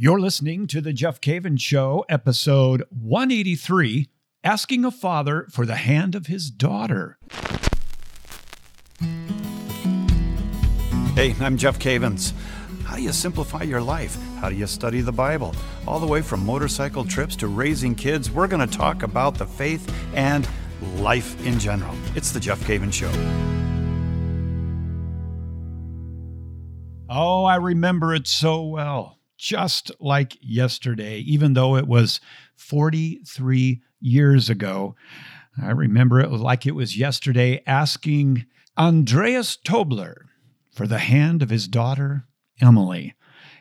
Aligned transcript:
You're 0.00 0.20
listening 0.20 0.68
to 0.68 0.80
The 0.80 0.92
Jeff 0.92 1.20
Cavins 1.20 1.60
Show, 1.60 2.04
episode 2.08 2.84
183 2.90 4.08
Asking 4.44 4.84
a 4.84 4.92
Father 4.92 5.48
for 5.50 5.66
the 5.66 5.74
Hand 5.74 6.14
of 6.14 6.28
His 6.28 6.52
Daughter. 6.52 7.18
Hey, 11.16 11.34
I'm 11.40 11.56
Jeff 11.56 11.80
Cavins. 11.80 12.32
How 12.84 12.94
do 12.94 13.02
you 13.02 13.10
simplify 13.10 13.64
your 13.64 13.80
life? 13.80 14.16
How 14.36 14.48
do 14.48 14.54
you 14.54 14.68
study 14.68 15.00
the 15.00 15.10
Bible? 15.10 15.52
All 15.84 15.98
the 15.98 16.06
way 16.06 16.22
from 16.22 16.46
motorcycle 16.46 17.04
trips 17.04 17.34
to 17.34 17.48
raising 17.48 17.96
kids, 17.96 18.30
we're 18.30 18.46
going 18.46 18.64
to 18.64 18.78
talk 18.78 19.02
about 19.02 19.34
the 19.34 19.46
faith 19.46 19.92
and 20.14 20.48
life 20.98 21.44
in 21.44 21.58
general. 21.58 21.96
It's 22.14 22.30
The 22.30 22.38
Jeff 22.38 22.60
Cavins 22.60 22.92
Show. 22.92 23.10
Oh, 27.10 27.42
I 27.46 27.56
remember 27.56 28.14
it 28.14 28.28
so 28.28 28.62
well 28.62 29.17
just 29.38 29.90
like 30.00 30.36
yesterday, 30.42 31.18
even 31.20 31.54
though 31.54 31.76
it 31.76 31.86
was 31.86 32.20
43 32.56 33.80
years 34.00 34.50
ago. 34.50 34.94
I 35.60 35.70
remember 35.70 36.20
it 36.20 36.30
like 36.30 36.66
it 36.66 36.74
was 36.74 36.98
yesterday 36.98 37.62
asking 37.66 38.46
Andreas 38.76 39.56
Tobler 39.56 40.26
for 40.72 40.86
the 40.86 40.98
hand 40.98 41.42
of 41.42 41.50
his 41.50 41.66
daughter, 41.66 42.26
Emily. 42.60 43.14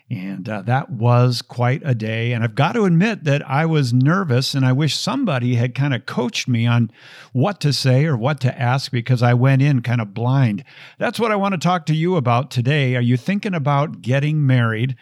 And 0.09 0.47
uh, 0.47 0.61
that 0.61 0.89
was 0.89 1.41
quite 1.41 1.81
a 1.83 1.93
day. 1.93 2.31
And 2.31 2.41
I've 2.41 2.55
got 2.55 2.73
to 2.73 2.85
admit 2.85 3.25
that 3.25 3.47
I 3.47 3.65
was 3.65 3.91
nervous 3.91 4.53
and 4.53 4.65
I 4.65 4.71
wish 4.71 4.95
somebody 4.95 5.55
had 5.55 5.75
kind 5.75 5.93
of 5.93 6.05
coached 6.05 6.47
me 6.47 6.65
on 6.65 6.91
what 7.33 7.59
to 7.61 7.73
say 7.73 8.05
or 8.05 8.15
what 8.15 8.39
to 8.41 8.59
ask 8.59 8.89
because 8.89 9.21
I 9.21 9.33
went 9.33 9.61
in 9.61 9.81
kind 9.81 9.99
of 9.99 10.13
blind. 10.13 10.63
That's 10.97 11.19
what 11.19 11.31
I 11.31 11.35
want 11.35 11.53
to 11.53 11.57
talk 11.57 11.85
to 11.87 11.95
you 11.95 12.15
about 12.15 12.51
today. 12.51 12.95
Are 12.95 13.01
you 13.01 13.17
thinking 13.17 13.53
about 13.53 14.01
getting 14.01 14.47
married? 14.47 14.95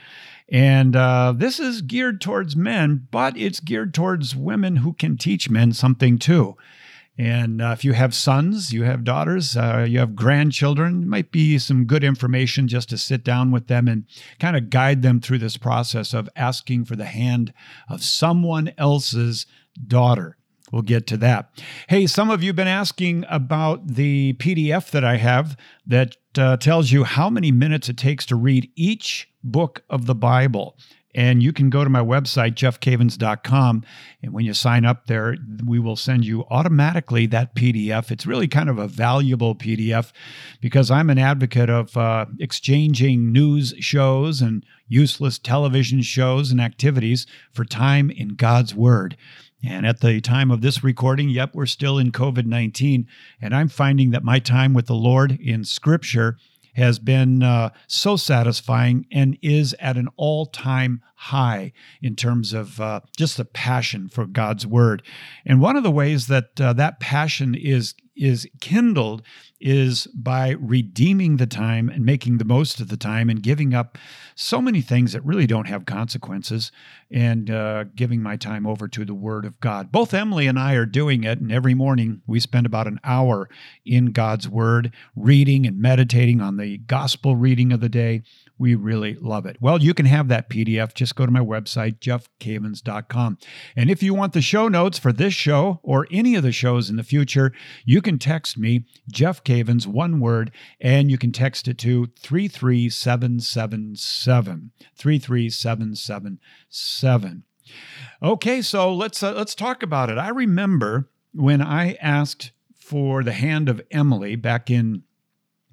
And 0.50 0.96
uh, 0.96 1.34
this 1.36 1.60
is 1.60 1.82
geared 1.82 2.22
towards 2.22 2.56
men, 2.56 3.08
but 3.10 3.38
it's 3.38 3.60
geared 3.60 3.94
towards 3.94 4.36
women 4.36 4.78
who 4.78 4.94
can 4.94 5.18
teach 5.18 5.50
men 5.50 5.74
something 5.74 6.20
too. 6.20 6.56
And 7.18 7.62
uh, 7.62 7.70
if 7.70 7.86
you 7.86 7.94
have 7.94 8.14
sons, 8.14 8.74
you 8.74 8.84
have 8.84 9.06
daughters, 9.06 9.56
uh, 9.56 9.86
you 9.88 10.00
have 10.00 10.16
grandchildren, 10.16 11.08
might 11.08 11.32
be 11.32 11.58
some 11.58 11.86
good 11.86 12.04
information 12.04 12.68
just 12.68 12.90
to 12.90 12.98
sit 12.98 13.24
down 13.24 13.52
with 13.52 13.68
them 13.68 13.88
and 13.88 14.04
kind 14.40 14.58
of 14.58 14.70
guide 14.70 15.02
them 15.02 15.22
through 15.22 15.38
this 15.38 15.56
process 15.56 16.14
of 16.14 16.30
asking 16.36 16.86
for 16.86 16.98
the 16.98 17.06
hand 17.06 17.54
of 17.90 18.04
someone 18.04 18.74
else's 18.78 19.46
daughter. 19.88 20.36
We'll 20.72 20.82
get 20.82 21.08
to 21.08 21.18
that. 21.18 21.50
Hey, 21.88 22.06
some 22.06 22.30
of 22.30 22.44
you 22.44 22.50
have 22.50 22.56
been 22.58 22.68
asking 22.68 23.24
about 23.30 23.88
the 23.88 24.34
PDF 24.34 24.92
that 24.92 25.06
I 25.06 25.16
have 25.18 25.56
that 25.88 26.18
uh, 26.38 26.58
tells 26.58 26.92
you 26.92 27.06
how 27.06 27.30
many 27.30 27.52
minutes 27.52 27.88
it 27.88 27.98
takes 27.98 28.26
to 28.26 28.36
read 28.36 28.70
each 28.76 29.30
book 29.46 29.84
of 29.90 30.06
the 30.06 30.16
Bible. 30.16 30.78
And 31.16 31.42
you 31.42 31.54
can 31.54 31.70
go 31.70 31.86
to 31.86 31.90
my 31.90 32.02
website, 32.02 32.56
jeffcavins.com. 32.56 33.86
And 34.22 34.34
when 34.34 34.44
you 34.44 34.54
sign 34.54 34.84
up 34.84 35.08
there, 35.08 35.38
we 35.66 35.80
will 35.80 35.96
send 35.96 36.26
you 36.26 36.44
automatically 36.50 37.26
that 37.28 37.56
PDF. 37.56 38.12
It's 38.12 38.26
really 38.26 38.50
kind 38.50 38.70
of 38.70 38.78
a 38.78 38.88
valuable 38.90 39.56
PDF 39.56 40.12
because 40.60 40.92
I'm 40.92 41.10
an 41.10 41.18
advocate 41.18 41.70
of 41.70 41.96
uh, 41.96 42.26
exchanging 42.38 43.32
news 43.32 43.74
shows 43.80 44.42
and 44.42 44.66
useless 44.90 45.40
television 45.40 46.02
shows 46.02 46.52
and 46.52 46.60
activities 46.60 47.26
for 47.54 47.64
time 47.64 48.12
in 48.12 48.36
God's 48.36 48.76
Word. 48.76 49.16
And 49.64 49.88
at 49.88 50.02
the 50.02 50.20
time 50.20 50.52
of 50.52 50.60
this 50.60 50.84
recording, 50.84 51.30
yep, 51.30 51.56
we're 51.56 51.66
still 51.66 51.98
in 51.98 52.12
COVID 52.12 52.46
19. 52.46 53.08
And 53.42 53.56
I'm 53.56 53.70
finding 53.70 54.12
that 54.12 54.24
my 54.24 54.40
time 54.40 54.74
with 54.74 54.88
the 54.88 54.96
Lord 54.96 55.32
in 55.32 55.64
Scripture 55.64 56.38
has 56.76 57.00
been 57.00 57.42
uh, 57.42 57.70
so 57.88 58.16
satisfying 58.16 59.06
and 59.12 59.38
is 59.42 59.76
at 59.80 59.98
an 59.98 60.08
all 60.18 60.46
time 60.46 61.02
high 61.16 61.72
in 62.02 62.16
terms 62.16 62.54
of 62.54 62.80
uh, 62.80 63.02
just 63.18 63.38
the 63.38 63.46
passion 63.46 64.10
for 64.10 64.26
God's 64.26 64.68
word. 64.68 65.02
And 65.46 65.62
one 65.62 65.76
of 65.76 65.84
the 65.84 65.92
ways 65.92 66.28
that 66.28 66.60
uh, 66.60 66.74
that 66.74 67.00
passion 67.00 67.56
is 67.56 67.96
is 68.16 68.48
kindled 68.62 69.22
is 69.60 70.08
by 70.08 70.50
redeeming 70.52 71.38
the 71.38 71.48
time 71.48 71.90
and 71.90 72.06
making 72.06 72.38
the 72.38 72.46
most 72.46 72.80
of 72.80 72.90
the 72.90 72.98
time 72.98 73.30
and 73.30 73.42
giving 73.42 73.74
up 73.74 73.98
so 74.36 74.62
many 74.62 74.82
things 74.82 75.14
that 75.14 75.26
really 75.26 75.48
don't 75.48 75.68
have 75.68 75.86
consequences 75.86 76.72
and 77.10 77.50
uh, 77.50 77.86
giving 77.96 78.22
my 78.22 78.36
time 78.36 78.66
over 78.68 78.88
to 78.88 79.06
the 79.06 79.14
Word 79.14 79.46
of 79.46 79.60
God. 79.60 79.92
Both 79.92 80.14
Emily 80.14 80.48
and 80.48 80.60
I 80.60 80.74
are 80.74 80.86
doing 80.86 81.24
it, 81.24 81.40
and 81.40 81.52
every 81.52 81.74
morning 81.74 82.22
we 82.28 82.40
spend 82.40 82.66
about 82.66 82.88
an 82.88 83.00
hour 83.04 83.50
in 83.86 84.08
God's 84.08 84.50
Word, 84.50 84.92
reading 85.16 85.66
and 85.66 85.80
meditating 85.80 86.42
on 86.42 86.58
the 86.58 86.78
gospel 86.80 87.36
reading 87.36 87.72
of 87.72 87.80
the 87.80 87.90
day 87.90 88.24
we 88.58 88.74
really 88.76 89.16
love 89.16 89.46
it. 89.46 89.58
Well, 89.60 89.82
you 89.82 89.94
can 89.94 90.06
have 90.06 90.30
that 90.30 90.50
PDF. 90.50 90.94
Just 90.94 91.16
go 91.16 91.26
to 91.26 91.32
my 91.32 91.42
website, 91.42 92.00
jeffcavins.com. 92.00 93.38
And 93.76 93.90
if 93.90 94.02
you 94.02 94.14
want 94.14 94.32
the 94.34 94.42
show 94.42 94.70
notes 94.70 94.98
for 94.98 95.12
this 95.12 95.34
show 95.34 95.82
or 95.84 96.08
any 96.12 96.36
of 96.36 96.44
the 96.44 96.52
shows 96.52 96.90
in 96.90 96.96
the 96.96 97.04
future, 97.04 97.52
you 97.84 98.02
can 98.02 98.18
text 98.18 98.58
me, 98.58 98.86
Jeff 99.12 99.44
Cavins, 99.44 99.86
one 99.88 100.20
word, 100.20 100.52
and 100.80 101.12
you 101.12 101.18
can 101.18 101.34
text 101.34 101.68
it 101.68 101.78
to 101.80 102.08
33777. 102.20 104.72
33777. 104.96 107.44
Okay, 108.22 108.62
so 108.62 108.94
let's 108.94 109.24
uh, 109.24 109.34
let's 109.34 109.56
talk 109.56 109.82
about 109.82 110.10
it. 110.10 110.18
I 110.18 110.30
remember 110.30 111.10
when 111.34 111.62
I 111.62 111.94
asked 111.96 112.52
for 112.76 113.24
the 113.24 113.34
hand 113.34 113.68
of 113.68 113.82
Emily 113.92 114.36
back 114.36 114.70
in 114.70 115.04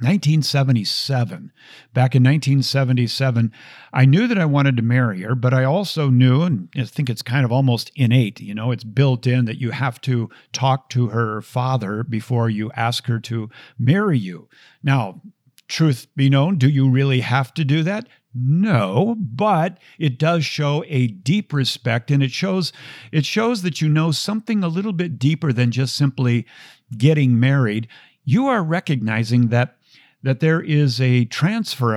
1977. 0.03 1.53
Back 1.95 2.15
in 2.15 2.23
1977, 2.23 3.53
I 3.93 4.05
knew 4.05 4.27
that 4.27 4.39
I 4.39 4.45
wanted 4.45 4.77
to 4.77 4.83
marry 4.83 5.23
her, 5.23 5.35
but 5.35 5.55
I 5.55 5.65
also 5.65 6.11
knew, 6.11 6.43
and 6.43 6.69
I 6.77 6.85
think 6.85 7.09
it's 7.09 7.23
kind 7.23 7.45
of 7.45 7.53
almost 7.53 7.91
innate, 7.95 8.41
you 8.41 8.55
know, 8.55 8.71
it's 8.71 8.85
built 8.85 9.27
in 9.27 9.45
that 9.45 9.61
you 9.61 9.71
have 9.71 10.01
to 10.03 10.29
talk 10.53 10.89
to 10.91 11.09
her 11.09 11.41
father 11.41 12.03
before 12.03 12.51
you 12.51 12.71
ask 12.77 13.07
her 13.07 13.21
to 13.21 13.49
marry 13.79 14.19
you. 14.19 14.49
Now, 14.83 15.23
truth 15.69 16.07
be 16.17 16.29
known, 16.29 16.59
do 16.59 16.69
you 16.69 16.89
really 16.89 17.21
have 17.21 17.55
to 17.55 17.65
do 17.65 17.83
that? 17.83 18.09
No, 18.35 19.15
but 19.19 19.79
it 19.99 20.19
does 20.19 20.45
show 20.45 20.85
a 20.87 21.07
deep 21.07 21.53
respect 21.53 22.11
and 22.11 22.23
it 22.23 22.31
shows 22.31 22.73
it 23.11 23.27
shows 23.27 23.62
that 23.62 23.81
you 23.83 23.89
know 23.89 24.11
something 24.11 24.65
a 24.65 24.69
little 24.69 24.93
bit 24.93 25.19
deeper 25.19 25.53
than 25.53 25.71
just 25.71 25.95
simply 25.95 26.47
getting 26.97 27.39
married. 27.39 27.89
You 28.25 28.47
are 28.47 28.62
recognizing 28.62 29.49
that 29.49 29.77
that 30.22 30.41
there 30.41 30.60
is 30.60 31.00
a 31.00 31.25
transfer 31.27 31.97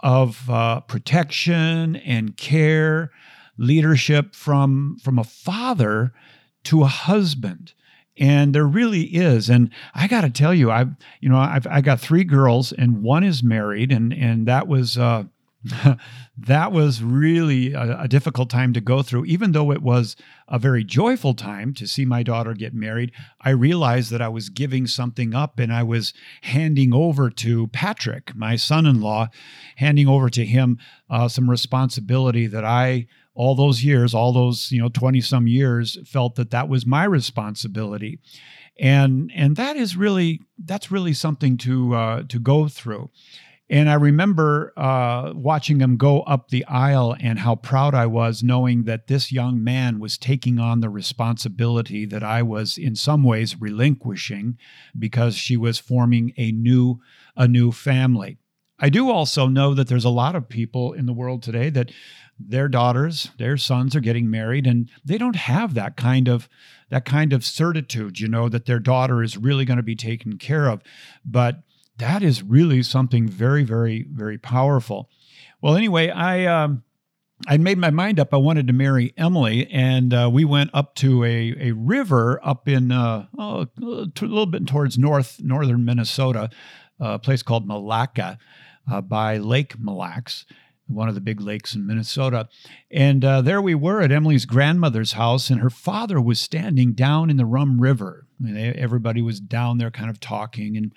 of 0.00 0.50
uh, 0.50 0.80
protection 0.80 1.96
and 1.96 2.36
care, 2.36 3.10
leadership 3.58 4.34
from, 4.34 4.96
from 5.02 5.18
a 5.18 5.24
father 5.24 6.12
to 6.64 6.82
a 6.82 6.86
husband. 6.86 7.72
And 8.18 8.54
there 8.54 8.66
really 8.66 9.02
is. 9.02 9.48
And 9.48 9.70
I 9.94 10.08
got 10.08 10.22
to 10.22 10.30
tell 10.30 10.52
you, 10.52 10.70
I've, 10.70 10.90
you 11.20 11.28
know, 11.28 11.38
I've, 11.38 11.66
I 11.66 11.80
got 11.80 12.00
three 12.00 12.24
girls 12.24 12.72
and 12.72 13.02
one 13.02 13.24
is 13.24 13.42
married 13.42 13.92
and, 13.92 14.12
and 14.12 14.46
that 14.46 14.68
was, 14.68 14.98
uh, 14.98 15.24
that 16.38 16.72
was 16.72 17.02
really 17.02 17.74
a, 17.74 18.02
a, 18.02 18.08
difficult 18.08 18.48
time 18.48 18.72
to 18.72 18.80
go 18.80 19.02
through. 19.02 19.26
Even 19.26 19.52
though 19.52 19.70
it 19.70 19.82
was 19.82 20.16
a 20.48 20.58
very 20.58 20.82
joyful 20.82 21.34
time 21.34 21.74
to 21.74 21.86
see 21.86 22.06
my 22.06 22.22
daughter 22.22 22.54
get 22.54 22.72
married, 22.72 23.12
I 23.42 23.50
realized 23.50 24.10
that 24.10 24.22
I 24.22 24.28
was 24.28 24.48
giving 24.48 24.86
something 24.86 25.34
up 25.34 25.58
and 25.58 25.70
I 25.70 25.82
was 25.82 26.14
handing 26.42 26.94
over 26.94 27.28
to 27.30 27.66
Patrick, 27.68 28.34
my 28.34 28.56
son 28.56 28.86
in 28.86 29.02
law, 29.02 29.28
handing 29.76 30.08
over 30.08 30.30
to 30.30 30.46
him 30.46 30.78
uh, 31.10 31.28
some 31.28 31.50
responsibility 31.50 32.46
that 32.46 32.64
I 32.64 33.06
all 33.34 33.54
those 33.54 33.84
years 33.84 34.12
all 34.12 34.32
those 34.32 34.72
you 34.72 34.82
know 34.82 34.88
20 34.88 35.20
some 35.20 35.46
years 35.46 35.96
felt 36.04 36.34
that 36.34 36.50
that 36.50 36.68
was 36.68 36.84
my 36.84 37.04
responsibility 37.04 38.18
and 38.78 39.30
and 39.34 39.54
that 39.56 39.76
is 39.76 39.96
really 39.96 40.40
that's 40.64 40.90
really 40.90 41.14
something 41.14 41.56
to 41.56 41.94
uh, 41.94 42.22
to 42.28 42.40
go 42.40 42.66
through 42.66 43.08
and 43.70 43.88
I 43.88 43.94
remember 43.94 44.72
uh, 44.76 45.32
watching 45.32 45.78
him 45.78 45.96
go 45.96 46.22
up 46.22 46.48
the 46.48 46.64
aisle 46.64 47.16
and 47.20 47.38
how 47.38 47.54
proud 47.54 47.94
I 47.94 48.06
was 48.06 48.42
knowing 48.42 48.82
that 48.84 49.06
this 49.06 49.30
young 49.30 49.62
man 49.62 50.00
was 50.00 50.18
taking 50.18 50.58
on 50.58 50.80
the 50.80 50.90
responsibility 50.90 52.04
that 52.06 52.24
I 52.24 52.42
was 52.42 52.76
in 52.76 52.96
some 52.96 53.22
ways 53.22 53.60
relinquishing 53.60 54.58
because 54.98 55.36
she 55.36 55.56
was 55.56 55.78
forming 55.78 56.32
a 56.36 56.50
new 56.50 57.00
a 57.36 57.46
new 57.46 57.70
family. 57.70 58.38
I 58.80 58.88
do 58.88 59.08
also 59.08 59.46
know 59.46 59.72
that 59.74 59.86
there's 59.86 60.04
a 60.04 60.10
lot 60.10 60.34
of 60.34 60.48
people 60.48 60.92
in 60.92 61.06
the 61.06 61.12
world 61.12 61.42
today 61.42 61.70
that 61.70 61.92
their 62.40 62.68
daughters, 62.68 63.30
their 63.38 63.56
sons 63.56 63.94
are 63.94 64.00
getting 64.00 64.30
married 64.30 64.66
and 64.66 64.90
they 65.04 65.18
don't 65.18 65.36
have 65.36 65.74
that 65.74 65.96
kind 65.96 66.26
of 66.26 66.48
that 66.88 67.04
kind 67.04 67.32
of 67.32 67.44
certitude, 67.44 68.18
you 68.18 68.26
know, 68.26 68.48
that 68.48 68.66
their 68.66 68.80
daughter 68.80 69.22
is 69.22 69.36
really 69.36 69.64
going 69.64 69.76
to 69.76 69.82
be 69.82 69.94
taken 69.94 70.38
care 70.38 70.66
of. 70.68 70.82
But 71.24 71.62
that 72.00 72.22
is 72.22 72.42
really 72.42 72.82
something 72.82 73.28
very, 73.28 73.62
very, 73.62 74.06
very 74.10 74.38
powerful. 74.38 75.10
Well, 75.60 75.76
anyway, 75.76 76.08
I 76.08 76.46
um, 76.46 76.82
I 77.46 77.58
made 77.58 77.78
my 77.78 77.90
mind 77.90 78.18
up. 78.18 78.32
I 78.32 78.38
wanted 78.38 78.66
to 78.66 78.72
marry 78.72 79.12
Emily, 79.16 79.66
and 79.70 80.12
uh, 80.12 80.30
we 80.32 80.44
went 80.44 80.70
up 80.74 80.94
to 80.96 81.24
a, 81.24 81.54
a 81.68 81.72
river 81.72 82.40
up 82.42 82.68
in 82.68 82.90
uh, 82.90 83.26
oh, 83.38 83.66
a 83.80 84.10
little 84.20 84.46
bit 84.46 84.66
towards 84.66 84.98
north 84.98 85.40
northern 85.42 85.84
Minnesota, 85.84 86.50
a 86.98 87.18
place 87.18 87.42
called 87.42 87.68
Milaca 87.68 88.38
uh, 88.90 89.00
by 89.00 89.36
Lake 89.36 89.78
Mille 89.78 89.96
Lacs. 89.96 90.46
One 90.94 91.08
of 91.08 91.14
the 91.14 91.20
big 91.20 91.40
lakes 91.40 91.74
in 91.74 91.86
Minnesota. 91.86 92.48
And 92.90 93.24
uh, 93.24 93.40
there 93.42 93.62
we 93.62 93.74
were 93.74 94.02
at 94.02 94.12
Emily's 94.12 94.46
grandmother's 94.46 95.12
house, 95.12 95.50
and 95.50 95.60
her 95.60 95.70
father 95.70 96.20
was 96.20 96.40
standing 96.40 96.92
down 96.92 97.30
in 97.30 97.36
the 97.36 97.46
Rum 97.46 97.80
River. 97.80 98.26
I 98.40 98.42
mean, 98.44 98.74
everybody 98.76 99.22
was 99.22 99.40
down 99.40 99.78
there 99.78 99.90
kind 99.90 100.10
of 100.10 100.20
talking, 100.20 100.76
and, 100.76 100.94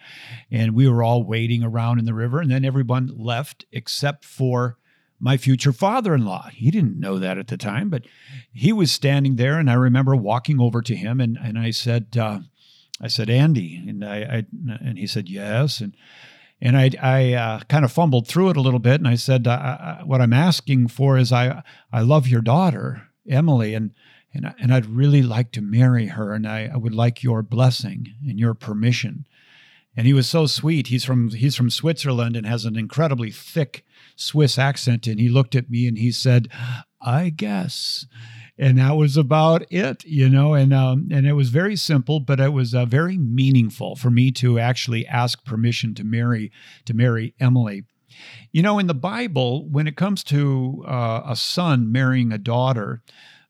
and 0.49 0.73
we 0.73 0.87
were 0.87 1.03
all 1.03 1.23
waiting 1.23 1.63
around 1.63 1.99
in 1.99 2.05
the 2.05 2.13
river. 2.13 2.39
And 2.39 2.49
then 2.49 2.65
everyone 2.65 3.11
left 3.15 3.65
except 3.71 4.25
for 4.25 4.77
my 5.19 5.37
future 5.37 5.71
father 5.73 6.13
in 6.13 6.25
law. 6.25 6.49
He 6.51 6.71
didn't 6.71 6.99
know 6.99 7.17
that 7.19 7.37
at 7.37 7.47
the 7.47 7.57
time, 7.57 7.89
but 7.89 8.03
he 8.51 8.73
was 8.73 8.91
standing 8.91 9.35
there. 9.35 9.57
And 9.57 9.69
I 9.69 9.75
remember 9.75 10.15
walking 10.15 10.59
over 10.59 10.81
to 10.81 10.95
him, 10.95 11.21
and, 11.21 11.37
and 11.41 11.57
I 11.57 11.71
said, 11.71 12.17
uh, 12.17 12.39
I 13.01 13.07
said, 13.07 13.29
Andy. 13.29 13.83
And, 13.87 14.03
I, 14.03 14.17
I, 14.17 14.45
and 14.81 14.97
he 14.97 15.07
said, 15.07 15.29
yes. 15.29 15.81
And 15.81 15.95
and 16.63 16.77
I, 16.77 16.91
I 17.01 17.33
uh, 17.33 17.59
kind 17.67 17.83
of 17.83 17.91
fumbled 17.91 18.25
through 18.25 18.51
it 18.51 18.57
a 18.57 18.61
little 18.61 18.79
bit, 18.79 19.01
and 19.01 19.07
I 19.07 19.15
said, 19.15 19.47
uh, 19.47 19.97
"What 20.05 20.21
I'm 20.21 20.31
asking 20.31 20.87
for 20.87 21.17
is 21.17 21.33
I, 21.33 21.61
I 21.91 21.99
love 22.01 22.25
your 22.25 22.41
daughter, 22.41 23.09
Emily, 23.29 23.73
and 23.73 23.91
and 24.33 24.55
and 24.57 24.73
I'd 24.73 24.85
really 24.85 25.21
like 25.21 25.51
to 25.51 25.61
marry 25.61 26.07
her, 26.07 26.33
and 26.33 26.47
I, 26.47 26.71
I 26.73 26.77
would 26.77 26.93
like 26.93 27.21
your 27.21 27.43
blessing 27.43 28.13
and 28.25 28.39
your 28.39 28.53
permission." 28.53 29.27
And 29.95 30.07
he 30.07 30.13
was 30.13 30.27
so 30.27 30.45
sweet. 30.47 30.87
He's 30.87 31.03
from 31.03 31.31
he's 31.31 31.55
from 31.55 31.69
Switzerland 31.69 32.37
and 32.37 32.47
has 32.47 32.63
an 32.63 32.77
incredibly 32.77 33.29
thick 33.29 33.85
Swiss 34.15 34.57
accent. 34.57 35.05
And 35.05 35.19
he 35.19 35.27
looked 35.27 35.55
at 35.55 35.69
me 35.69 35.85
and 35.85 35.97
he 35.97 36.13
said, 36.13 36.47
"I 37.01 37.29
guess." 37.29 38.07
And 38.57 38.77
that 38.77 38.95
was 38.95 39.17
about 39.17 39.65
it, 39.71 40.03
you 40.05 40.29
know. 40.29 40.53
And 40.53 40.73
um, 40.73 41.07
and 41.11 41.25
it 41.25 41.33
was 41.33 41.49
very 41.49 41.75
simple, 41.75 42.19
but 42.19 42.39
it 42.39 42.53
was 42.53 42.73
uh, 42.73 42.85
very 42.85 43.17
meaningful 43.17 43.95
for 43.95 44.11
me 44.11 44.31
to 44.33 44.59
actually 44.59 45.07
ask 45.07 45.43
permission 45.45 45.93
to 45.95 46.03
marry 46.03 46.51
to 46.85 46.93
marry 46.93 47.33
Emily. 47.39 47.83
You 48.51 48.61
know, 48.61 48.77
in 48.77 48.87
the 48.87 48.93
Bible, 48.93 49.67
when 49.69 49.87
it 49.87 49.97
comes 49.97 50.23
to 50.25 50.83
uh, 50.87 51.21
a 51.25 51.35
son 51.35 51.91
marrying 51.91 52.31
a 52.31 52.37
daughter, 52.37 53.01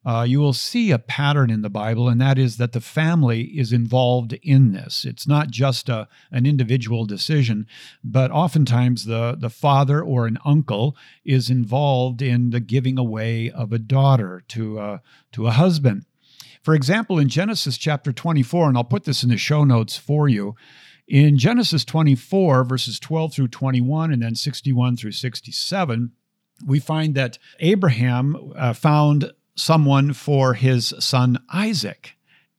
uh, 0.05 0.25
you 0.27 0.39
will 0.39 0.53
see 0.53 0.91
a 0.91 1.00
pattern 1.00 1.50
in 1.50 1.61
the 1.61 1.69
Bible, 1.69 2.09
and 2.09 2.19
that 2.19 2.38
is 2.38 2.57
that 2.57 2.73
the 2.73 2.81
family 2.81 3.44
is 3.57 3.71
involved 3.71 4.33
in 4.44 4.73
this. 4.73 5.05
It's 5.05 5.27
not 5.27 5.50
just 5.50 5.88
a, 5.88 6.07
an 6.31 6.45
individual 6.45 7.05
decision, 7.05 7.67
but 8.03 8.29
oftentimes 8.31 9.05
the, 9.05 9.35
the 9.39 9.50
father 9.50 10.01
or 10.01 10.27
an 10.27 10.38
uncle 10.44 10.97
is 11.23 11.50
involved 11.50 12.21
in 12.21 12.50
the 12.50 12.59
giving 12.59 12.97
away 12.97 13.50
of 13.50 13.71
a 13.71 13.79
daughter 13.79 14.44
to, 14.50 14.79
uh, 14.79 14.97
to 15.31 15.47
a 15.47 15.51
husband. 15.51 16.05
For 16.63 16.75
example, 16.75 17.19
in 17.19 17.29
Genesis 17.29 17.77
chapter 17.77 18.11
24, 18.11 18.69
and 18.69 18.77
I'll 18.77 18.83
put 18.83 19.05
this 19.05 19.23
in 19.23 19.29
the 19.29 19.38
show 19.38 19.63
notes 19.63 19.97
for 19.97 20.27
you. 20.27 20.55
In 21.07 21.38
Genesis 21.38 21.83
24, 21.83 22.63
verses 22.63 23.00
12 23.00 23.33
through 23.33 23.47
21, 23.50 24.11
and 24.11 24.21
then 24.21 24.35
61 24.35 24.95
through 24.95 25.11
67, 25.11 26.11
we 26.65 26.79
find 26.79 27.15
that 27.15 27.38
Abraham 27.59 28.53
uh, 28.55 28.73
found 28.73 29.31
someone 29.55 30.13
for 30.13 30.53
his 30.53 30.94
son 31.00 31.38
Isaac. 31.51 32.15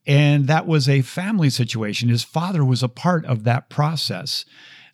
And 0.07 0.47
that 0.49 0.67
was 0.67 0.89
a 0.89 1.03
family 1.03 1.51
situation. 1.51 2.09
His 2.09 2.25
father 2.25 2.65
was 2.65 2.83
a 2.83 2.89
part 2.89 3.25
of 3.25 3.45
that 3.45 3.71
process, 3.71 4.45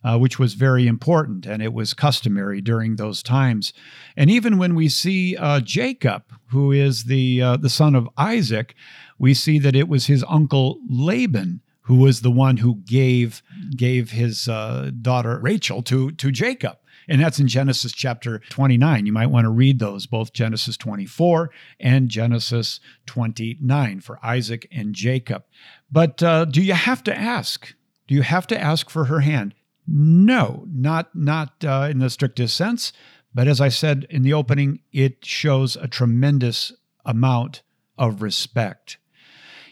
uh, 0.05 0.19
which 0.19 0.39
was 0.39 0.55
very 0.55 0.87
important 0.87 1.47
and 1.47 1.63
it 1.63 1.73
was 1.73 1.95
customary 1.95 2.61
during 2.61 2.97
those 2.97 3.23
times. 3.23 3.73
And 4.17 4.31
even 4.31 4.57
when 4.57 4.75
we 4.75 4.89
see 4.89 5.37
uh, 5.37 5.61
Jacob, 5.61 6.23
who 6.51 6.71
is 6.71 7.05
the, 7.05 7.43
uh, 7.43 7.57
the 7.57 7.69
son 7.69 7.95
of 7.95 8.09
Isaac, 8.17 8.75
we 9.19 9.35
see 9.35 9.59
that 9.59 9.77
it 9.77 9.89
was 9.89 10.07
his 10.07 10.25
uncle 10.29 10.79
Laban 10.89 11.61
who 11.83 11.97
was 11.97 12.21
the 12.21 12.31
one 12.31 12.59
who 12.59 12.77
gave, 12.85 13.43
gave 13.77 14.13
his 14.13 14.47
uh, 14.47 14.93
daughter 15.03 15.41
Rachel 15.43 15.83
to, 15.83 16.13
to 16.13 16.31
Jacob. 16.31 16.77
And 17.09 17.21
that's 17.21 17.41
in 17.41 17.49
Genesis 17.49 17.93
chapter 17.93 18.41
29. 18.51 19.07
You 19.07 19.13
might 19.13 19.27
want 19.27 19.45
to 19.45 19.51
read 19.51 19.79
those, 19.79 20.07
both 20.07 20.33
Genesis 20.33 20.77
24 20.77 21.51
and 21.79 22.09
Genesis 22.09 22.81
29 23.07 24.01
for 24.01 24.19
Isaac 24.23 24.69
and 24.71 24.95
Jacob. 24.95 25.45
But 25.91 26.23
uh, 26.23 26.45
do 26.45 26.63
you 26.63 26.75
have 26.75 27.03
to 27.05 27.17
ask? 27.17 27.75
Do 28.07 28.15
you 28.15 28.23
have 28.23 28.47
to 28.49 28.61
ask 28.61 28.91
for 28.91 29.07
her 29.07 29.21
hand? 29.21 29.55
No, 29.87 30.67
not 30.73 31.15
not 31.17 31.65
uh, 31.65 31.89
in 31.91 31.99
the 31.99 32.11
strictest 32.11 32.57
sense. 32.57 32.93
But 33.35 33.49
as 33.49 33.61
I 33.61 33.69
said 33.69 34.07
in 34.11 34.23
the 34.23 34.33
opening, 34.33 34.81
it 34.93 35.25
shows 35.25 35.77
a 35.77 35.87
tremendous 35.87 36.73
amount 37.05 37.63
of 37.97 38.23
respect. 38.23 38.99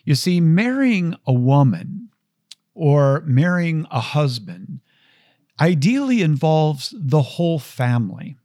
You 0.04 0.14
see, 0.14 0.40
marrying 0.40 1.16
a 1.26 1.32
woman 1.32 2.08
or 2.74 3.22
marrying 3.26 3.86
a 3.90 4.00
husband 4.00 4.80
ideally 5.60 6.22
involves 6.22 6.94
the 6.96 7.22
whole 7.22 7.58
family. 7.58 8.36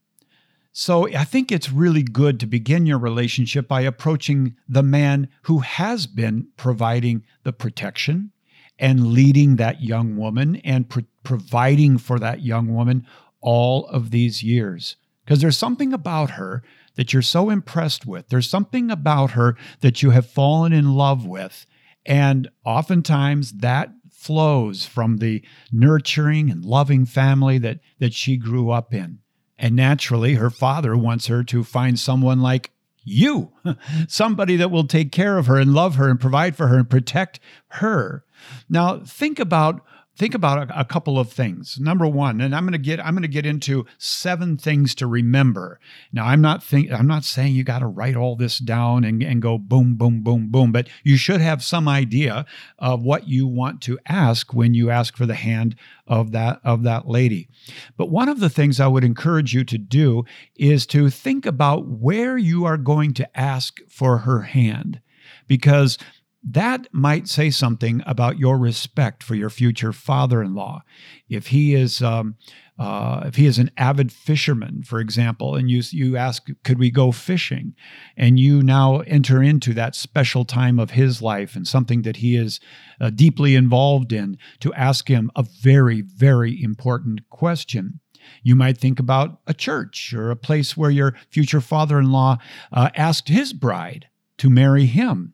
So 0.71 1.07
I 1.15 1.23
think 1.23 1.51
it's 1.51 1.71
really 1.71 2.01
good 2.01 2.39
to 2.39 2.47
begin 2.47 2.87
your 2.87 2.97
relationship 2.97 3.67
by 3.67 3.81
approaching 3.81 4.55
the 4.67 4.81
man 4.81 5.29
who 5.43 5.59
has 5.59 6.07
been 6.07 6.47
providing 6.57 7.23
the 7.43 7.53
protection 7.53 8.31
and 8.79 9.13
leading 9.13 9.57
that 9.57 9.83
young 9.83 10.17
woman 10.17 10.55
and 10.57 10.89
pro- 10.89 11.03
providing 11.23 11.99
for 11.99 12.17
that 12.17 12.41
young 12.41 12.73
woman 12.73 13.05
all 13.39 13.85
of 13.87 14.09
these 14.09 14.41
years. 14.41 14.95
Because 15.23 15.41
there's 15.41 15.57
something 15.57 15.93
about 15.93 16.31
her 16.31 16.63
that 16.95 17.13
you're 17.13 17.21
so 17.21 17.51
impressed 17.51 18.05
with. 18.07 18.29
There's 18.29 18.49
something 18.49 18.89
about 18.89 19.31
her 19.31 19.55
that 19.81 20.01
you 20.01 20.09
have 20.09 20.29
fallen 20.29 20.73
in 20.73 20.95
love 20.95 21.25
with. 21.25 21.67
And 22.05 22.49
oftentimes 22.65 23.53
that 23.59 23.91
flows 24.23 24.85
from 24.85 25.17
the 25.17 25.43
nurturing 25.71 26.49
and 26.49 26.63
loving 26.63 27.05
family 27.05 27.57
that, 27.57 27.79
that 27.99 28.13
she 28.13 28.37
grew 28.37 28.71
up 28.71 28.93
in. 28.93 29.19
And 29.57 29.75
naturally, 29.75 30.35
her 30.35 30.49
father 30.49 30.95
wants 30.95 31.27
her 31.27 31.43
to 31.43 31.63
find 31.63 31.99
someone 31.99 32.39
like 32.39 32.71
you, 33.03 33.51
somebody 34.07 34.55
that 34.55 34.71
will 34.71 34.87
take 34.87 35.11
care 35.11 35.37
of 35.37 35.47
her 35.47 35.59
and 35.59 35.73
love 35.73 35.95
her 35.95 36.09
and 36.09 36.19
provide 36.19 36.55
for 36.55 36.67
her 36.67 36.77
and 36.77 36.89
protect 36.89 37.39
her. 37.67 38.23
Now, 38.69 38.99
think 38.99 39.39
about 39.39 39.85
think 40.15 40.33
about 40.35 40.69
a, 40.69 40.81
a, 40.81 40.85
couple 40.85 41.17
of 41.17 41.31
things. 41.31 41.79
Number 41.79 42.07
one, 42.07 42.39
and 42.39 42.55
I'm 42.55 42.63
going 42.63 42.73
to 42.73 42.77
get 42.77 43.03
I'm 43.03 43.13
going 43.13 43.23
to 43.23 43.27
get 43.27 43.45
into 43.45 43.85
seven 43.97 44.57
things 44.57 44.93
to 44.95 45.07
remember. 45.07 45.79
Now, 46.11 46.25
I'm 46.25 46.41
not 46.41 46.63
think 46.63 46.91
I'm 46.91 47.07
not 47.07 47.23
saying 47.23 47.55
you 47.55 47.63
got 47.63 47.79
to 47.79 47.87
write 47.87 48.15
all 48.15 48.35
this 48.35 48.59
down 48.59 49.03
and, 49.03 49.23
and 49.23 49.41
go 49.41 49.57
boom, 49.57 49.95
boom, 49.95 50.21
boom, 50.21 50.49
boom, 50.49 50.71
but 50.71 50.87
you 51.03 51.17
should 51.17 51.41
have 51.41 51.63
some 51.63 51.87
idea 51.87 52.45
of 52.77 53.03
what 53.03 53.27
you 53.27 53.47
want 53.47 53.81
to 53.81 53.99
ask 54.07 54.53
when 54.53 54.73
you 54.73 54.89
ask 54.89 55.17
for 55.17 55.25
the 55.25 55.35
hand 55.35 55.75
of 56.07 56.31
that 56.31 56.59
of 56.63 56.83
that 56.83 57.07
lady. 57.07 57.49
But 57.97 58.09
one 58.09 58.29
of 58.29 58.39
the 58.39 58.49
things 58.49 58.79
I 58.79 58.87
would 58.87 59.03
encourage 59.03 59.53
you 59.53 59.63
to 59.65 59.77
do 59.77 60.25
is 60.55 60.85
to 60.87 61.09
think 61.09 61.45
about 61.45 61.87
where 61.87 62.37
you 62.37 62.65
are 62.65 62.77
going 62.77 63.13
to 63.15 63.39
ask 63.39 63.79
for 63.89 64.19
her 64.19 64.41
hand 64.41 65.01
because 65.47 65.97
that 66.43 66.87
might 66.91 67.27
say 67.27 67.49
something 67.49 68.03
about 68.05 68.37
your 68.37 68.57
respect 68.57 69.23
for 69.23 69.35
your 69.35 69.49
future 69.49 69.93
father-in-law. 69.93 70.83
If 71.29 71.47
he 71.47 71.73
is, 71.73 72.01
um, 72.01 72.35
uh, 72.77 73.23
if 73.25 73.35
he 73.35 73.45
is 73.45 73.59
an 73.59 73.71
avid 73.77 74.11
fisherman, 74.11 74.83
for 74.83 74.99
example, 74.99 75.55
and 75.55 75.69
you 75.69 75.81
you 75.91 76.17
ask, 76.17 76.47
could 76.63 76.79
we 76.79 76.91
go 76.91 77.11
fishing, 77.11 77.75
and 78.17 78.39
you 78.39 78.61
now 78.61 78.99
enter 79.01 79.41
into 79.41 79.73
that 79.73 79.95
special 79.95 80.43
time 80.43 80.79
of 80.79 80.91
his 80.91 81.21
life 81.21 81.55
and 81.55 81.67
something 81.67 82.01
that 82.01 82.17
he 82.17 82.35
is 82.35 82.59
uh, 82.99 83.09
deeply 83.09 83.55
involved 83.55 84.11
in, 84.11 84.37
to 84.59 84.73
ask 84.73 85.07
him 85.07 85.31
a 85.35 85.45
very 85.61 86.01
very 86.01 86.61
important 86.61 87.29
question. 87.29 87.99
You 88.41 88.55
might 88.55 88.77
think 88.77 88.99
about 88.99 89.39
a 89.47 89.53
church 89.53 90.13
or 90.13 90.29
a 90.29 90.35
place 90.35 90.75
where 90.75 90.91
your 90.91 91.15
future 91.29 91.61
father 91.61 91.99
in 91.99 92.11
law 92.11 92.37
uh, 92.71 92.89
asked 92.95 93.29
his 93.29 93.53
bride 93.53 94.07
to 94.37 94.49
marry 94.49 94.85
him. 94.85 95.33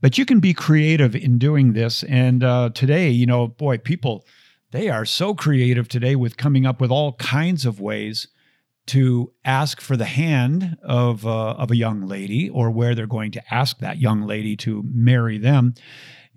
But 0.00 0.16
you 0.16 0.24
can 0.24 0.40
be 0.40 0.54
creative 0.54 1.16
in 1.16 1.38
doing 1.38 1.72
this. 1.72 2.02
And 2.04 2.44
uh, 2.44 2.70
today, 2.74 3.10
you 3.10 3.26
know, 3.26 3.48
boy, 3.48 3.78
people, 3.78 4.24
they 4.70 4.88
are 4.88 5.04
so 5.04 5.34
creative 5.34 5.88
today 5.88 6.14
with 6.14 6.36
coming 6.36 6.66
up 6.66 6.80
with 6.80 6.90
all 6.90 7.14
kinds 7.14 7.66
of 7.66 7.80
ways 7.80 8.28
to 8.86 9.32
ask 9.44 9.80
for 9.80 9.96
the 9.96 10.06
hand 10.06 10.76
of, 10.82 11.26
uh, 11.26 11.50
of 11.52 11.70
a 11.70 11.76
young 11.76 12.06
lady 12.06 12.48
or 12.48 12.70
where 12.70 12.94
they're 12.94 13.06
going 13.06 13.32
to 13.32 13.54
ask 13.54 13.78
that 13.78 13.98
young 13.98 14.22
lady 14.22 14.56
to 14.56 14.82
marry 14.86 15.36
them. 15.36 15.74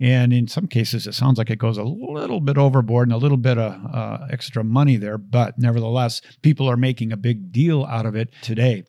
And 0.00 0.32
in 0.32 0.48
some 0.48 0.66
cases, 0.66 1.06
it 1.06 1.14
sounds 1.14 1.38
like 1.38 1.48
it 1.48 1.58
goes 1.58 1.78
a 1.78 1.84
little 1.84 2.40
bit 2.40 2.58
overboard 2.58 3.06
and 3.06 3.14
a 3.14 3.18
little 3.18 3.36
bit 3.36 3.56
of 3.56 3.94
uh, 3.94 4.26
extra 4.30 4.64
money 4.64 4.96
there. 4.96 5.16
But 5.16 5.58
nevertheless, 5.58 6.20
people 6.42 6.68
are 6.68 6.76
making 6.76 7.12
a 7.12 7.16
big 7.16 7.52
deal 7.52 7.84
out 7.84 8.04
of 8.04 8.16
it 8.16 8.30
today. 8.42 8.84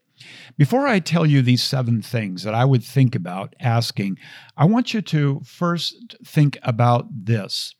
Before 0.57 0.87
I 0.87 0.99
tell 0.99 1.25
you 1.25 1.41
these 1.41 1.63
seven 1.63 2.01
things 2.01 2.43
that 2.43 2.53
I 2.53 2.65
would 2.65 2.83
think 2.83 3.15
about 3.15 3.55
asking, 3.59 4.17
I 4.55 4.65
want 4.65 4.93
you 4.93 5.01
to 5.01 5.41
first 5.45 6.15
think 6.25 6.57
about 6.63 7.07
this. 7.25 7.75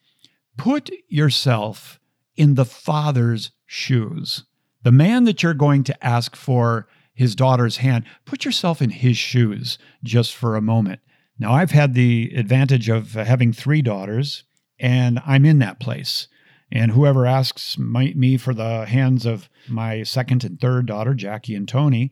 Put 0.57 0.89
yourself 1.07 2.00
in 2.35 2.55
the 2.55 2.65
father's 2.65 3.51
shoes. 3.65 4.45
The 4.83 4.91
man 4.91 5.23
that 5.25 5.43
you're 5.43 5.53
going 5.53 5.83
to 5.85 6.05
ask 6.05 6.35
for 6.35 6.88
his 7.13 7.35
daughter's 7.35 7.77
hand, 7.77 8.05
put 8.25 8.43
yourself 8.43 8.81
in 8.81 8.89
his 8.89 9.17
shoes 9.17 9.77
just 10.03 10.35
for 10.35 10.55
a 10.55 10.62
moment. 10.62 11.00
Now, 11.39 11.53
I've 11.53 11.71
had 11.71 11.93
the 11.93 12.33
advantage 12.35 12.89
of 12.89 13.13
having 13.13 13.53
three 13.53 13.81
daughters, 13.81 14.43
and 14.79 15.19
I'm 15.25 15.45
in 15.45 15.59
that 15.59 15.79
place. 15.79 16.27
And 16.71 16.91
whoever 16.91 17.25
asks 17.25 17.77
my, 17.77 18.13
me 18.15 18.38
for 18.38 18.53
the 18.53 18.85
hands 18.85 19.25
of 19.25 19.47
my 19.67 20.03
second 20.03 20.43
and 20.43 20.59
third 20.59 20.88
daughter, 20.88 21.13
Jackie 21.13 21.55
and 21.55 21.67
Tony, 21.67 22.12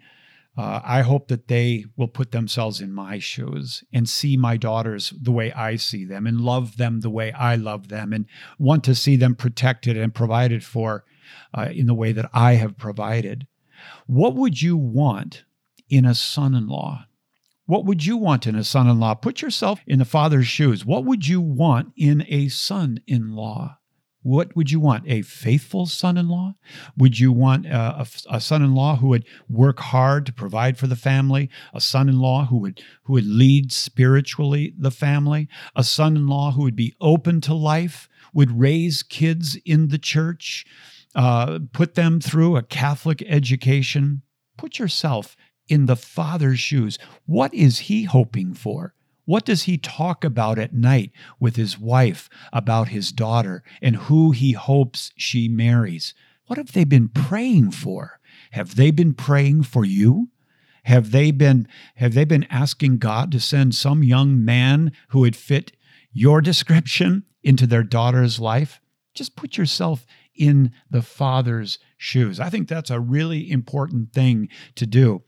uh, 0.58 0.82
I 0.84 1.02
hope 1.02 1.30
that 1.30 1.48
they 1.48 1.86
will 1.96 2.10
put 2.10 2.32
themselves 2.32 2.82
in 2.82 2.92
my 2.92 3.20
shoes 3.20 3.84
and 3.94 4.08
see 4.08 4.36
my 4.36 4.58
daughters 4.58 5.14
the 5.20 5.32
way 5.32 5.52
I 5.54 5.78
see 5.78 6.04
them 6.04 6.28
and 6.28 6.42
love 6.42 6.78
them 6.78 7.00
the 7.00 7.10
way 7.10 7.32
I 7.32 7.56
love 7.56 7.88
them 7.88 8.12
and 8.12 8.26
want 8.60 8.84
to 8.86 8.96
see 8.96 9.16
them 9.16 9.36
protected 9.36 9.96
and 9.96 10.14
provided 10.14 10.64
for 10.64 11.06
uh, 11.54 11.70
in 11.72 11.86
the 11.86 11.94
way 11.94 12.12
that 12.12 12.30
I 12.34 12.54
have 12.54 12.78
provided. 12.78 13.48
What 14.08 14.36
would 14.36 14.62
you 14.62 14.76
want 14.76 15.46
in 15.90 16.06
a 16.06 16.14
son 16.14 16.54
in 16.54 16.68
law? 16.68 17.06
What 17.66 17.86
would 17.86 18.06
you 18.06 18.18
want 18.18 18.46
in 18.46 18.56
a 18.56 18.66
son 18.66 18.90
in 18.90 19.00
law? 19.00 19.14
Put 19.14 19.42
yourself 19.42 19.80
in 19.88 20.00
the 20.00 20.06
father's 20.06 20.48
shoes. 20.48 20.86
What 20.86 21.06
would 21.06 21.28
you 21.28 21.40
want 21.40 21.94
in 21.96 22.26
a 22.28 22.50
son 22.50 23.00
in 23.08 23.34
law? 23.34 23.78
What 24.24 24.56
would 24.56 24.70
you 24.70 24.80
want? 24.80 25.06
A 25.08 25.24
faithful 25.24 25.88
son 25.88 26.18
in 26.18 26.28
law? 26.28 26.56
Would 26.96 27.20
you 27.20 27.32
want 27.32 27.66
a, 27.66 28.02
a, 28.02 28.08
a 28.30 28.42
son 28.42 28.62
in 28.62 28.76
law 28.76 28.98
who 28.98 29.08
would 29.08 29.26
work 29.50 29.80
hard 29.80 30.26
to 30.28 30.34
provide 30.34 30.78
for 30.78 30.88
the 30.88 30.96
family? 30.96 31.50
A 31.74 31.82
son 31.82 32.08
in 32.08 32.20
law 32.20 32.46
who 32.46 32.58
would, 32.58 32.82
who 33.04 33.14
would 33.14 33.26
lead 33.26 33.72
spiritually 33.72 34.74
the 34.78 34.92
family? 34.92 35.48
A 35.76 35.84
son 35.84 36.16
in 36.16 36.28
law 36.28 36.52
who 36.52 36.62
would 36.62 36.76
be 36.76 36.96
open 37.02 37.42
to 37.42 37.54
life, 37.54 38.08
would 38.34 38.60
raise 38.60 39.04
kids 39.04 39.58
in 39.66 39.88
the 39.88 39.98
church, 39.98 40.66
uh, 41.16 41.60
put 41.74 41.96
them 41.96 42.22
through 42.22 42.56
a 42.56 42.64
Catholic 42.64 43.24
education? 43.24 44.22
Put 44.58 44.78
yourself 44.78 45.36
in 45.68 45.88
the 45.88 45.96
father's 45.96 46.60
shoes. 46.60 47.00
What 47.26 47.54
is 47.54 47.80
he 47.80 48.04
hoping 48.04 48.54
for? 48.54 48.94
What 49.26 49.46
does 49.46 49.64
he 49.64 49.78
talk 49.78 50.24
about 50.24 50.58
at 50.58 50.74
night 50.74 51.12
with 51.40 51.56
his 51.56 51.78
wife 51.78 52.30
about 52.52 52.90
his 52.90 53.12
daughter 53.12 53.64
and 53.82 53.96
who 53.96 54.32
he 54.32 54.54
hopes 54.54 55.12
she 55.16 55.48
marries? 55.48 56.14
What 56.48 56.58
have 56.58 56.74
they 56.74 56.84
been 56.84 57.08
praying 57.08 57.72
for? 57.72 58.20
Have 58.52 58.76
they 58.76 58.92
been 58.92 59.14
praying 59.14 59.64
for 59.64 59.86
you? 59.86 60.30
Have 60.84 61.12
they 61.12 61.32
been 61.32 61.68
have 61.96 62.14
they 62.14 62.26
been 62.26 62.46
asking 62.50 62.98
God 62.98 63.32
to 63.32 63.40
send 63.40 63.76
some 63.76 64.04
young 64.04 64.44
man 64.44 64.92
who 65.10 65.20
would 65.20 65.36
fit 65.36 65.74
your 66.12 66.42
description 66.42 67.24
into 67.44 67.68
their 67.68 67.84
daughter's 67.84 68.40
life? 68.40 68.82
Just 69.14 69.36
put 69.36 69.58
yourself 69.58 70.06
in 70.36 70.72
the 70.90 71.02
Father's 71.02 71.78
shoes. 72.02 72.40
I 72.40 72.50
think 72.50 72.68
that's 72.68 72.90
a 72.90 73.00
really 73.00 73.50
important 73.52 74.12
thing 74.12 74.50
to 74.76 74.88
do. 74.88 75.22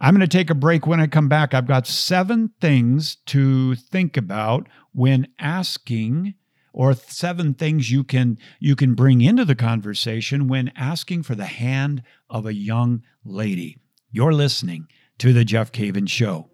I'm 0.00 0.14
going 0.14 0.20
to 0.20 0.28
take 0.28 0.48
a 0.48 0.54
break. 0.54 0.86
When 0.86 1.00
I 1.00 1.08
come 1.08 1.28
back, 1.28 1.52
I've 1.52 1.66
got 1.66 1.88
seven 1.88 2.52
things 2.60 3.16
to 3.26 3.74
think 3.74 4.16
about 4.16 4.68
when 4.92 5.26
asking 5.40 6.34
or 6.72 6.94
seven 6.94 7.54
things 7.54 7.90
you 7.90 8.04
can 8.04 8.38
you 8.60 8.76
can 8.76 8.94
bring 8.94 9.20
into 9.20 9.44
the 9.44 9.56
conversation 9.56 10.46
when 10.46 10.72
asking 10.76 11.24
for 11.24 11.34
the 11.34 11.46
hand 11.46 12.04
of 12.28 12.46
a 12.46 12.54
young 12.54 13.02
lady. 13.24 13.78
You're 14.12 14.32
listening 14.32 14.86
to 15.18 15.32
the 15.32 15.44
Jeff 15.44 15.72
Cavins 15.72 16.10
show. 16.10 16.49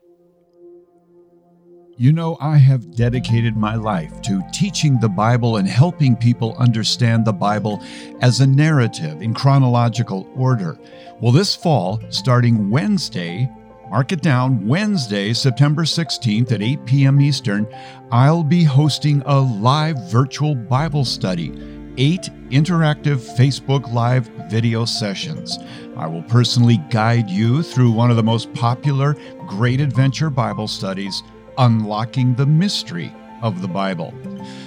You 1.98 2.12
know, 2.12 2.36
I 2.42 2.58
have 2.58 2.94
dedicated 2.94 3.56
my 3.56 3.74
life 3.74 4.20
to 4.22 4.42
teaching 4.52 5.00
the 5.00 5.08
Bible 5.08 5.56
and 5.56 5.66
helping 5.66 6.14
people 6.14 6.54
understand 6.58 7.24
the 7.24 7.32
Bible 7.32 7.82
as 8.20 8.40
a 8.40 8.46
narrative 8.46 9.22
in 9.22 9.32
chronological 9.32 10.28
order. 10.36 10.78
Well, 11.22 11.32
this 11.32 11.56
fall, 11.56 12.02
starting 12.10 12.68
Wednesday, 12.68 13.50
mark 13.88 14.12
it 14.12 14.20
down, 14.20 14.68
Wednesday, 14.68 15.32
September 15.32 15.84
16th 15.84 16.52
at 16.52 16.60
8 16.60 16.84
p.m. 16.84 17.18
Eastern, 17.18 17.66
I'll 18.12 18.44
be 18.44 18.62
hosting 18.62 19.22
a 19.24 19.40
live 19.40 19.96
virtual 20.10 20.54
Bible 20.54 21.06
study. 21.06 21.50
Eight 21.96 22.28
interactive 22.50 23.20
Facebook 23.38 23.90
Live 23.90 24.26
video 24.50 24.84
sessions. 24.84 25.58
I 25.96 26.06
will 26.06 26.24
personally 26.24 26.76
guide 26.90 27.30
you 27.30 27.62
through 27.62 27.90
one 27.92 28.10
of 28.10 28.16
the 28.16 28.22
most 28.22 28.52
popular 28.52 29.16
Great 29.46 29.80
Adventure 29.80 30.28
Bible 30.28 30.68
studies 30.68 31.22
Unlocking 31.58 32.34
the 32.34 32.46
Mystery 32.46 33.12
of 33.42 33.62
the 33.62 33.68
Bible. 33.68 34.14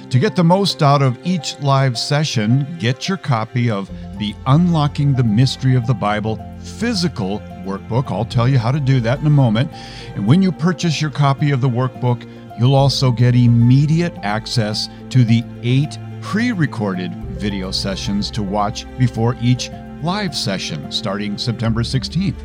To 0.09 0.19
get 0.19 0.35
the 0.35 0.43
most 0.43 0.81
out 0.81 1.01
of 1.01 1.17
each 1.25 1.59
live 1.59 1.97
session, 1.97 2.65
get 2.79 3.07
your 3.07 3.17
copy 3.17 3.69
of 3.69 3.89
the 4.17 4.35
Unlocking 4.47 5.13
the 5.13 5.23
Mystery 5.23 5.75
of 5.75 5.85
the 5.87 5.93
Bible 5.93 6.37
physical 6.59 7.39
workbook. 7.65 8.11
I'll 8.11 8.25
tell 8.25 8.47
you 8.47 8.57
how 8.57 8.71
to 8.71 8.79
do 8.79 8.99
that 9.01 9.19
in 9.19 9.27
a 9.27 9.31
moment. 9.31 9.71
And 10.15 10.25
when 10.25 10.41
you 10.41 10.51
purchase 10.51 11.01
your 11.01 11.11
copy 11.11 11.51
of 11.51 11.61
the 11.61 11.69
workbook, 11.69 12.27
you'll 12.59 12.75
also 12.75 13.11
get 13.11 13.35
immediate 13.35 14.13
access 14.23 14.89
to 15.09 15.23
the 15.23 15.43
eight 15.63 15.97
pre 16.21 16.51
recorded 16.51 17.13
video 17.39 17.71
sessions 17.71 18.29
to 18.31 18.43
watch 18.43 18.85
before 18.97 19.35
each 19.41 19.69
live 20.01 20.35
session 20.35 20.91
starting 20.91 21.37
September 21.37 21.81
16th. 21.81 22.35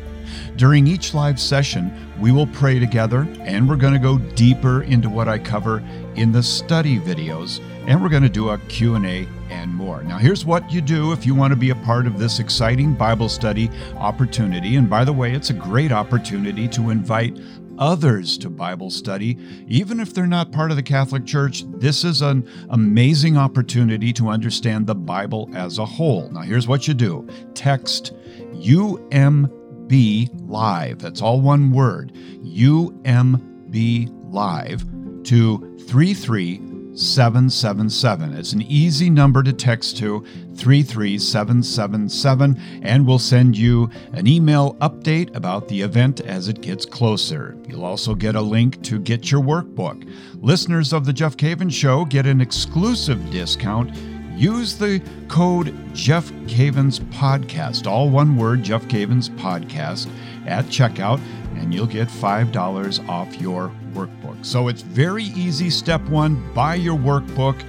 During 0.55 0.87
each 0.87 1.13
live 1.13 1.39
session, 1.39 1.91
we 2.19 2.31
will 2.31 2.47
pray 2.47 2.79
together 2.79 3.27
and 3.41 3.67
we're 3.67 3.75
going 3.75 3.93
to 3.93 3.99
go 3.99 4.17
deeper 4.17 4.83
into 4.83 5.09
what 5.09 5.27
I 5.27 5.39
cover 5.39 5.83
in 6.15 6.31
the 6.31 6.43
study 6.43 6.99
videos 6.99 7.61
and 7.87 8.01
we're 8.01 8.09
going 8.09 8.23
to 8.23 8.29
do 8.29 8.49
a 8.49 8.57
Q&A 8.57 9.27
and 9.49 9.73
more. 9.73 10.03
Now 10.03 10.17
here's 10.17 10.45
what 10.45 10.71
you 10.71 10.81
do 10.81 11.11
if 11.11 11.25
you 11.25 11.35
want 11.35 11.51
to 11.51 11.57
be 11.57 11.69
a 11.69 11.75
part 11.75 12.07
of 12.07 12.17
this 12.17 12.39
exciting 12.39 12.93
Bible 12.93 13.29
study 13.29 13.69
opportunity 13.95 14.75
and 14.75 14.89
by 14.89 15.03
the 15.03 15.13
way, 15.13 15.33
it's 15.33 15.49
a 15.49 15.53
great 15.53 15.91
opportunity 15.91 16.67
to 16.69 16.89
invite 16.89 17.37
others 17.77 18.37
to 18.39 18.49
Bible 18.49 18.89
study, 18.89 19.37
even 19.67 19.99
if 19.99 20.13
they're 20.13 20.27
not 20.27 20.51
part 20.51 20.71
of 20.71 20.77
the 20.77 20.83
Catholic 20.83 21.25
Church. 21.25 21.63
This 21.77 22.03
is 22.03 22.21
an 22.21 22.47
amazing 22.69 23.37
opportunity 23.37 24.13
to 24.13 24.29
understand 24.29 24.87
the 24.87 24.95
Bible 24.95 25.49
as 25.53 25.77
a 25.77 25.85
whole. 25.85 26.29
Now, 26.29 26.41
here's 26.41 26.67
what 26.67 26.87
you 26.87 26.93
do 26.93 27.27
text 27.53 28.13
UM 28.53 29.51
B 29.87 30.29
Live. 30.33 30.99
That's 30.99 31.21
all 31.21 31.41
one 31.41 31.71
word. 31.71 32.13
UMB 32.43 34.09
Live 34.31 34.85
to 35.25 35.75
33777. 35.87 38.33
It's 38.33 38.53
an 38.53 38.61
easy 38.63 39.09
number 39.09 39.43
to 39.43 39.53
text 39.53 39.97
to 39.97 40.25
33777, 40.55 42.81
and 42.83 43.05
we'll 43.05 43.19
send 43.19 43.57
you 43.57 43.89
an 44.13 44.27
email 44.27 44.75
update 44.75 45.35
about 45.35 45.67
the 45.67 45.81
event 45.81 46.21
as 46.21 46.47
it 46.47 46.61
gets 46.61 46.85
closer. 46.85 47.57
You'll 47.67 47.83
also 47.85 48.15
get 48.15 48.35
a 48.35 48.41
link 48.41 48.81
to 48.83 48.99
get 48.99 49.31
your 49.31 49.41
workbook. 49.41 50.07
Listeners 50.41 50.93
of 50.93 51.05
The 51.05 51.13
Jeff 51.13 51.35
Cavins 51.37 51.73
Show 51.73 52.05
get 52.05 52.25
an 52.25 52.41
exclusive 52.41 53.29
discount 53.31 53.91
use 54.35 54.77
the 54.77 55.01
code 55.27 55.75
Jeff 55.93 56.31
Cavins 56.47 56.99
Podcast, 57.11 57.87
all 57.87 58.09
one 58.09 58.37
word, 58.37 58.63
Jeff 58.63 58.83
Cavins 58.85 59.29
Podcast, 59.29 60.09
at 60.45 60.65
checkout, 60.65 61.19
and 61.55 61.73
you'll 61.73 61.87
get 61.87 62.07
$5 62.07 63.09
off 63.09 63.39
your 63.39 63.71
workbook. 63.93 64.45
So 64.45 64.67
it's 64.67 64.81
very 64.81 65.23
easy. 65.23 65.69
Step 65.69 66.01
one 66.03 66.53
buy 66.53 66.75
your 66.75 66.97
workbook. 66.97 67.61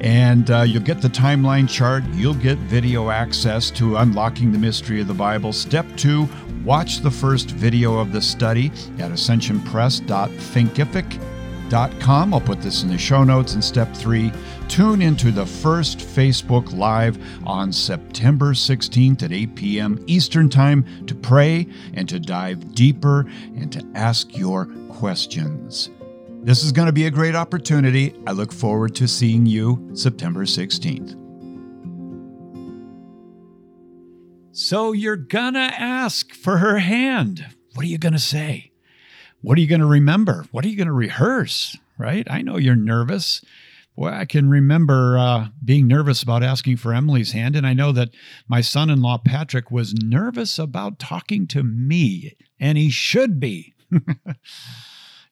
And 0.00 0.50
uh, 0.50 0.62
you'll 0.62 0.82
get 0.82 1.00
the 1.00 1.08
timeline 1.08 1.66
chart. 1.68 2.04
You'll 2.12 2.34
get 2.34 2.58
video 2.58 3.08
access 3.08 3.70
to 3.72 3.96
unlocking 3.96 4.52
the 4.52 4.58
mystery 4.58 5.00
of 5.00 5.08
the 5.08 5.14
Bible. 5.14 5.54
Step 5.54 5.86
two, 5.96 6.28
watch 6.64 6.98
the 6.98 7.10
first 7.10 7.50
video 7.50 7.98
of 7.98 8.12
the 8.12 8.20
study 8.20 8.66
at 8.98 9.10
ascensionpress.thinkific.com 9.10 11.35
com. 12.00 12.32
I'll 12.32 12.40
put 12.40 12.60
this 12.60 12.82
in 12.82 12.88
the 12.88 12.98
show 12.98 13.24
notes. 13.24 13.54
And 13.54 13.62
step 13.62 13.94
three, 13.94 14.32
tune 14.68 15.02
into 15.02 15.30
the 15.30 15.46
first 15.46 15.98
Facebook 15.98 16.72
Live 16.76 17.18
on 17.46 17.72
September 17.72 18.52
16th 18.52 19.22
at 19.22 19.32
8 19.32 19.54
p.m. 19.54 20.04
Eastern 20.06 20.48
Time 20.48 21.06
to 21.06 21.14
pray 21.14 21.66
and 21.94 22.08
to 22.08 22.18
dive 22.18 22.74
deeper 22.74 23.26
and 23.56 23.72
to 23.72 23.84
ask 23.94 24.36
your 24.36 24.66
questions. 24.88 25.90
This 26.42 26.62
is 26.62 26.72
going 26.72 26.86
to 26.86 26.92
be 26.92 27.06
a 27.06 27.10
great 27.10 27.34
opportunity. 27.34 28.14
I 28.26 28.32
look 28.32 28.52
forward 28.52 28.94
to 28.96 29.08
seeing 29.08 29.46
you 29.46 29.90
September 29.94 30.44
16th. 30.44 31.22
So 34.58 34.92
you're 34.92 35.16
gonna 35.16 35.70
ask 35.76 36.32
for 36.32 36.56
her 36.56 36.78
hand. 36.78 37.44
What 37.74 37.84
are 37.84 37.88
you 37.88 37.98
gonna 37.98 38.18
say? 38.18 38.72
What 39.42 39.58
are 39.58 39.60
you 39.60 39.66
going 39.66 39.80
to 39.80 39.86
remember? 39.86 40.46
What 40.50 40.64
are 40.64 40.68
you 40.68 40.76
going 40.76 40.86
to 40.86 40.92
rehearse? 40.92 41.76
Right? 41.98 42.26
I 42.30 42.42
know 42.42 42.56
you're 42.56 42.76
nervous. 42.76 43.42
Well, 43.94 44.12
I 44.12 44.26
can 44.26 44.50
remember 44.50 45.16
uh, 45.16 45.48
being 45.64 45.88
nervous 45.88 46.22
about 46.22 46.42
asking 46.42 46.76
for 46.76 46.92
Emily's 46.92 47.32
hand. 47.32 47.56
And 47.56 47.66
I 47.66 47.72
know 47.72 47.92
that 47.92 48.10
my 48.46 48.60
son 48.60 48.90
in 48.90 49.00
law, 49.00 49.18
Patrick, 49.18 49.70
was 49.70 49.94
nervous 49.94 50.58
about 50.58 50.98
talking 50.98 51.46
to 51.48 51.62
me, 51.62 52.36
and 52.60 52.76
he 52.76 52.90
should 52.90 53.40
be. 53.40 53.74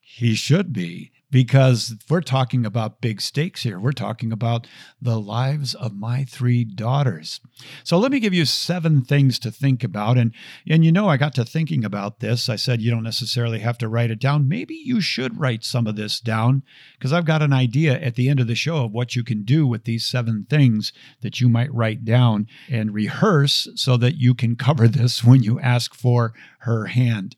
he 0.00 0.34
should 0.34 0.72
be 0.72 1.12
because 1.34 1.96
we're 2.08 2.20
talking 2.20 2.64
about 2.64 3.00
big 3.00 3.20
stakes 3.20 3.64
here. 3.64 3.80
We're 3.80 3.90
talking 3.90 4.30
about 4.30 4.68
the 5.02 5.18
lives 5.18 5.74
of 5.74 5.92
my 5.92 6.22
three 6.22 6.62
daughters. 6.62 7.40
So 7.82 7.98
let 7.98 8.12
me 8.12 8.20
give 8.20 8.32
you 8.32 8.44
seven 8.44 9.02
things 9.02 9.40
to 9.40 9.50
think 9.50 9.82
about. 9.82 10.16
And, 10.16 10.32
and 10.68 10.84
you 10.84 10.92
know, 10.92 11.08
I 11.08 11.16
got 11.16 11.34
to 11.34 11.44
thinking 11.44 11.84
about 11.84 12.20
this. 12.20 12.48
I 12.48 12.54
said, 12.54 12.80
you 12.80 12.92
don't 12.92 13.02
necessarily 13.02 13.58
have 13.58 13.78
to 13.78 13.88
write 13.88 14.12
it 14.12 14.20
down. 14.20 14.46
Maybe 14.46 14.76
you 14.76 15.00
should 15.00 15.40
write 15.40 15.64
some 15.64 15.88
of 15.88 15.96
this 15.96 16.20
down 16.20 16.62
because 16.96 17.12
I've 17.12 17.24
got 17.24 17.42
an 17.42 17.52
idea 17.52 18.00
at 18.00 18.14
the 18.14 18.28
end 18.28 18.38
of 18.38 18.46
the 18.46 18.54
show 18.54 18.84
of 18.84 18.92
what 18.92 19.16
you 19.16 19.24
can 19.24 19.42
do 19.42 19.66
with 19.66 19.86
these 19.86 20.06
seven 20.06 20.46
things 20.48 20.92
that 21.22 21.40
you 21.40 21.48
might 21.48 21.74
write 21.74 22.04
down 22.04 22.46
and 22.70 22.94
rehearse 22.94 23.66
so 23.74 23.96
that 23.96 24.20
you 24.20 24.36
can 24.36 24.54
cover 24.54 24.86
this 24.88 25.24
when 25.24 25.42
you 25.42 25.58
ask 25.58 25.96
for 25.96 26.32
her 26.58 26.86
hand. 26.86 27.34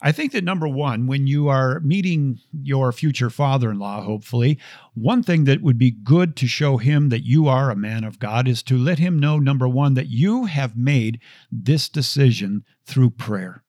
I 0.00 0.12
think 0.12 0.32
that 0.32 0.44
number 0.44 0.68
one, 0.68 1.06
when 1.06 1.26
you 1.26 1.48
are 1.48 1.80
meeting 1.80 2.38
your 2.52 2.92
future 2.92 3.30
father 3.30 3.70
in 3.70 3.78
law, 3.78 4.02
hopefully, 4.02 4.58
one 4.94 5.22
thing 5.22 5.44
that 5.44 5.62
would 5.62 5.78
be 5.78 5.90
good 5.90 6.36
to 6.36 6.46
show 6.46 6.76
him 6.76 7.08
that 7.08 7.24
you 7.24 7.48
are 7.48 7.70
a 7.70 7.76
man 7.76 8.04
of 8.04 8.18
God 8.18 8.48
is 8.48 8.62
to 8.64 8.76
let 8.76 8.98
him 8.98 9.18
know, 9.18 9.38
number 9.38 9.68
one, 9.68 9.94
that 9.94 10.08
you 10.08 10.46
have 10.46 10.76
made 10.76 11.20
this 11.50 11.88
decision 11.88 12.64
through 12.84 13.10
prayer. 13.10 13.64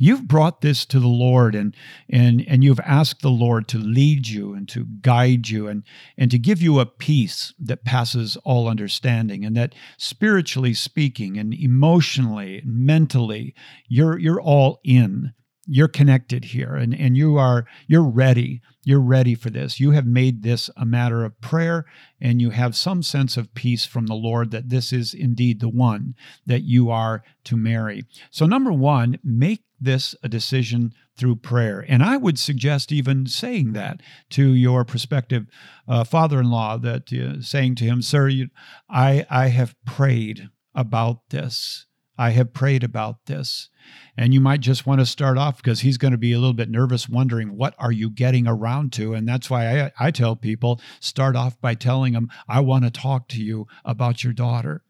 You've 0.00 0.28
brought 0.28 0.60
this 0.60 0.86
to 0.86 1.00
the 1.00 1.08
Lord 1.08 1.54
and 1.56 1.74
and 2.08 2.44
and 2.46 2.62
you've 2.62 2.80
asked 2.80 3.22
the 3.22 3.30
Lord 3.30 3.66
to 3.68 3.78
lead 3.78 4.28
you 4.28 4.54
and 4.54 4.68
to 4.68 4.86
guide 5.00 5.48
you 5.48 5.66
and 5.66 5.82
and 6.16 6.30
to 6.30 6.38
give 6.38 6.62
you 6.62 6.78
a 6.78 6.86
peace 6.86 7.52
that 7.58 7.84
passes 7.84 8.36
all 8.44 8.68
understanding 8.68 9.44
and 9.44 9.56
that 9.56 9.74
spiritually 9.96 10.72
speaking 10.72 11.36
and 11.36 11.52
emotionally 11.52 12.58
and 12.58 12.76
mentally 12.76 13.54
you're 13.88 14.18
you're 14.18 14.40
all 14.40 14.80
in 14.84 15.32
you're 15.68 15.86
connected 15.86 16.46
here 16.46 16.74
and, 16.74 16.94
and 16.94 17.16
you 17.16 17.36
are 17.36 17.66
you're 17.86 18.08
ready. 18.08 18.62
You're 18.84 19.00
ready 19.00 19.34
for 19.34 19.50
this. 19.50 19.78
You 19.78 19.90
have 19.90 20.06
made 20.06 20.42
this 20.42 20.70
a 20.76 20.86
matter 20.86 21.24
of 21.24 21.38
prayer 21.42 21.84
and 22.20 22.40
you 22.40 22.50
have 22.50 22.74
some 22.74 23.02
sense 23.02 23.36
of 23.36 23.52
peace 23.54 23.84
from 23.84 24.06
the 24.06 24.14
lord 24.14 24.50
that 24.50 24.70
this 24.70 24.92
is 24.92 25.12
indeed 25.12 25.60
the 25.60 25.68
one 25.68 26.14
that 26.46 26.62
you 26.62 26.90
are 26.90 27.22
to 27.44 27.56
marry. 27.56 28.04
So 28.30 28.46
number 28.46 28.72
one 28.72 29.18
make 29.22 29.62
this 29.78 30.14
a 30.22 30.28
decision 30.28 30.94
through 31.18 31.36
prayer. 31.36 31.84
And 31.86 32.02
i 32.02 32.16
would 32.16 32.38
suggest 32.38 32.90
even 32.90 33.26
saying 33.26 33.74
that 33.74 34.00
to 34.30 34.54
your 34.54 34.84
prospective 34.86 35.46
uh, 35.86 36.04
father-in-law 36.04 36.78
that 36.78 37.12
uh, 37.12 37.42
saying 37.42 37.74
to 37.76 37.84
him 37.84 38.00
sir 38.00 38.28
you, 38.28 38.48
i 38.88 39.26
i 39.28 39.48
have 39.48 39.76
prayed 39.84 40.48
about 40.74 41.28
this 41.28 41.86
I 42.18 42.30
have 42.30 42.52
prayed 42.52 42.82
about 42.82 43.26
this. 43.26 43.68
And 44.16 44.34
you 44.34 44.40
might 44.40 44.60
just 44.60 44.86
want 44.86 45.00
to 45.00 45.06
start 45.06 45.38
off 45.38 45.58
because 45.58 45.80
he's 45.80 45.96
going 45.96 46.10
to 46.10 46.18
be 46.18 46.32
a 46.32 46.38
little 46.38 46.52
bit 46.52 46.68
nervous, 46.68 47.08
wondering 47.08 47.56
what 47.56 47.74
are 47.78 47.92
you 47.92 48.10
getting 48.10 48.48
around 48.48 48.92
to. 48.94 49.14
And 49.14 49.26
that's 49.26 49.48
why 49.48 49.84
I, 49.84 49.92
I 49.98 50.10
tell 50.10 50.34
people 50.34 50.80
start 51.00 51.36
off 51.36 51.60
by 51.60 51.74
telling 51.74 52.12
them, 52.12 52.28
I 52.48 52.60
want 52.60 52.84
to 52.84 52.90
talk 52.90 53.28
to 53.28 53.42
you 53.42 53.68
about 53.84 54.24
your 54.24 54.32
daughter. 54.32 54.82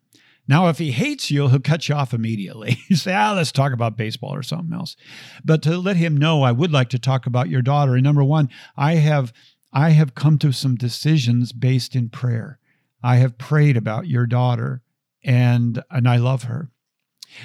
Now, 0.48 0.68
if 0.68 0.78
he 0.78 0.92
hates 0.92 1.30
you, 1.30 1.48
he'll 1.48 1.60
cut 1.60 1.88
you 1.88 1.94
off 1.94 2.14
immediately. 2.14 2.78
say, 2.94 3.14
ah, 3.14 3.34
let's 3.36 3.52
talk 3.52 3.74
about 3.74 3.98
baseball 3.98 4.34
or 4.34 4.42
something 4.42 4.72
else. 4.72 4.96
But 5.44 5.62
to 5.62 5.76
let 5.76 5.96
him 5.96 6.16
know, 6.16 6.42
I 6.42 6.52
would 6.52 6.72
like 6.72 6.88
to 6.90 6.98
talk 6.98 7.26
about 7.26 7.50
your 7.50 7.60
daughter. 7.60 7.94
And 7.94 8.02
number 8.02 8.24
one, 8.24 8.48
I 8.74 8.94
have 8.94 9.32
I 9.70 9.90
have 9.90 10.14
come 10.14 10.38
to 10.38 10.50
some 10.52 10.76
decisions 10.76 11.52
based 11.52 11.94
in 11.94 12.08
prayer. 12.08 12.58
I 13.02 13.16
have 13.16 13.36
prayed 13.36 13.76
about 13.76 14.08
your 14.08 14.26
daughter 14.26 14.80
and 15.22 15.82
and 15.90 16.08
I 16.08 16.16
love 16.16 16.44
her. 16.44 16.70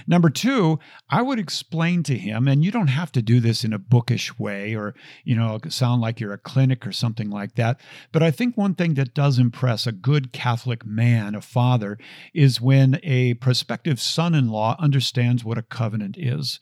Number 0.07 0.29
two, 0.29 0.79
I 1.09 1.21
would 1.21 1.39
explain 1.39 2.03
to 2.03 2.17
him, 2.17 2.47
and 2.47 2.63
you 2.63 2.71
don't 2.71 2.87
have 2.87 3.11
to 3.13 3.21
do 3.21 3.39
this 3.39 3.63
in 3.63 3.73
a 3.73 3.79
bookish 3.79 4.37
way 4.39 4.75
or, 4.75 4.95
you 5.23 5.35
know, 5.35 5.59
sound 5.69 6.01
like 6.01 6.19
you're 6.19 6.33
a 6.33 6.37
clinic 6.37 6.85
or 6.87 6.91
something 6.91 7.29
like 7.29 7.55
that. 7.55 7.79
But 8.11 8.23
I 8.23 8.31
think 8.31 8.57
one 8.57 8.75
thing 8.75 8.95
that 8.95 9.13
does 9.13 9.39
impress 9.39 9.85
a 9.85 9.91
good 9.91 10.31
Catholic 10.31 10.85
man, 10.85 11.35
a 11.35 11.41
father, 11.41 11.97
is 12.33 12.61
when 12.61 12.99
a 13.03 13.35
prospective 13.35 13.99
son 13.99 14.33
in 14.33 14.49
law 14.49 14.75
understands 14.79 15.43
what 15.43 15.57
a 15.57 15.63
covenant 15.63 16.17
is. 16.17 16.59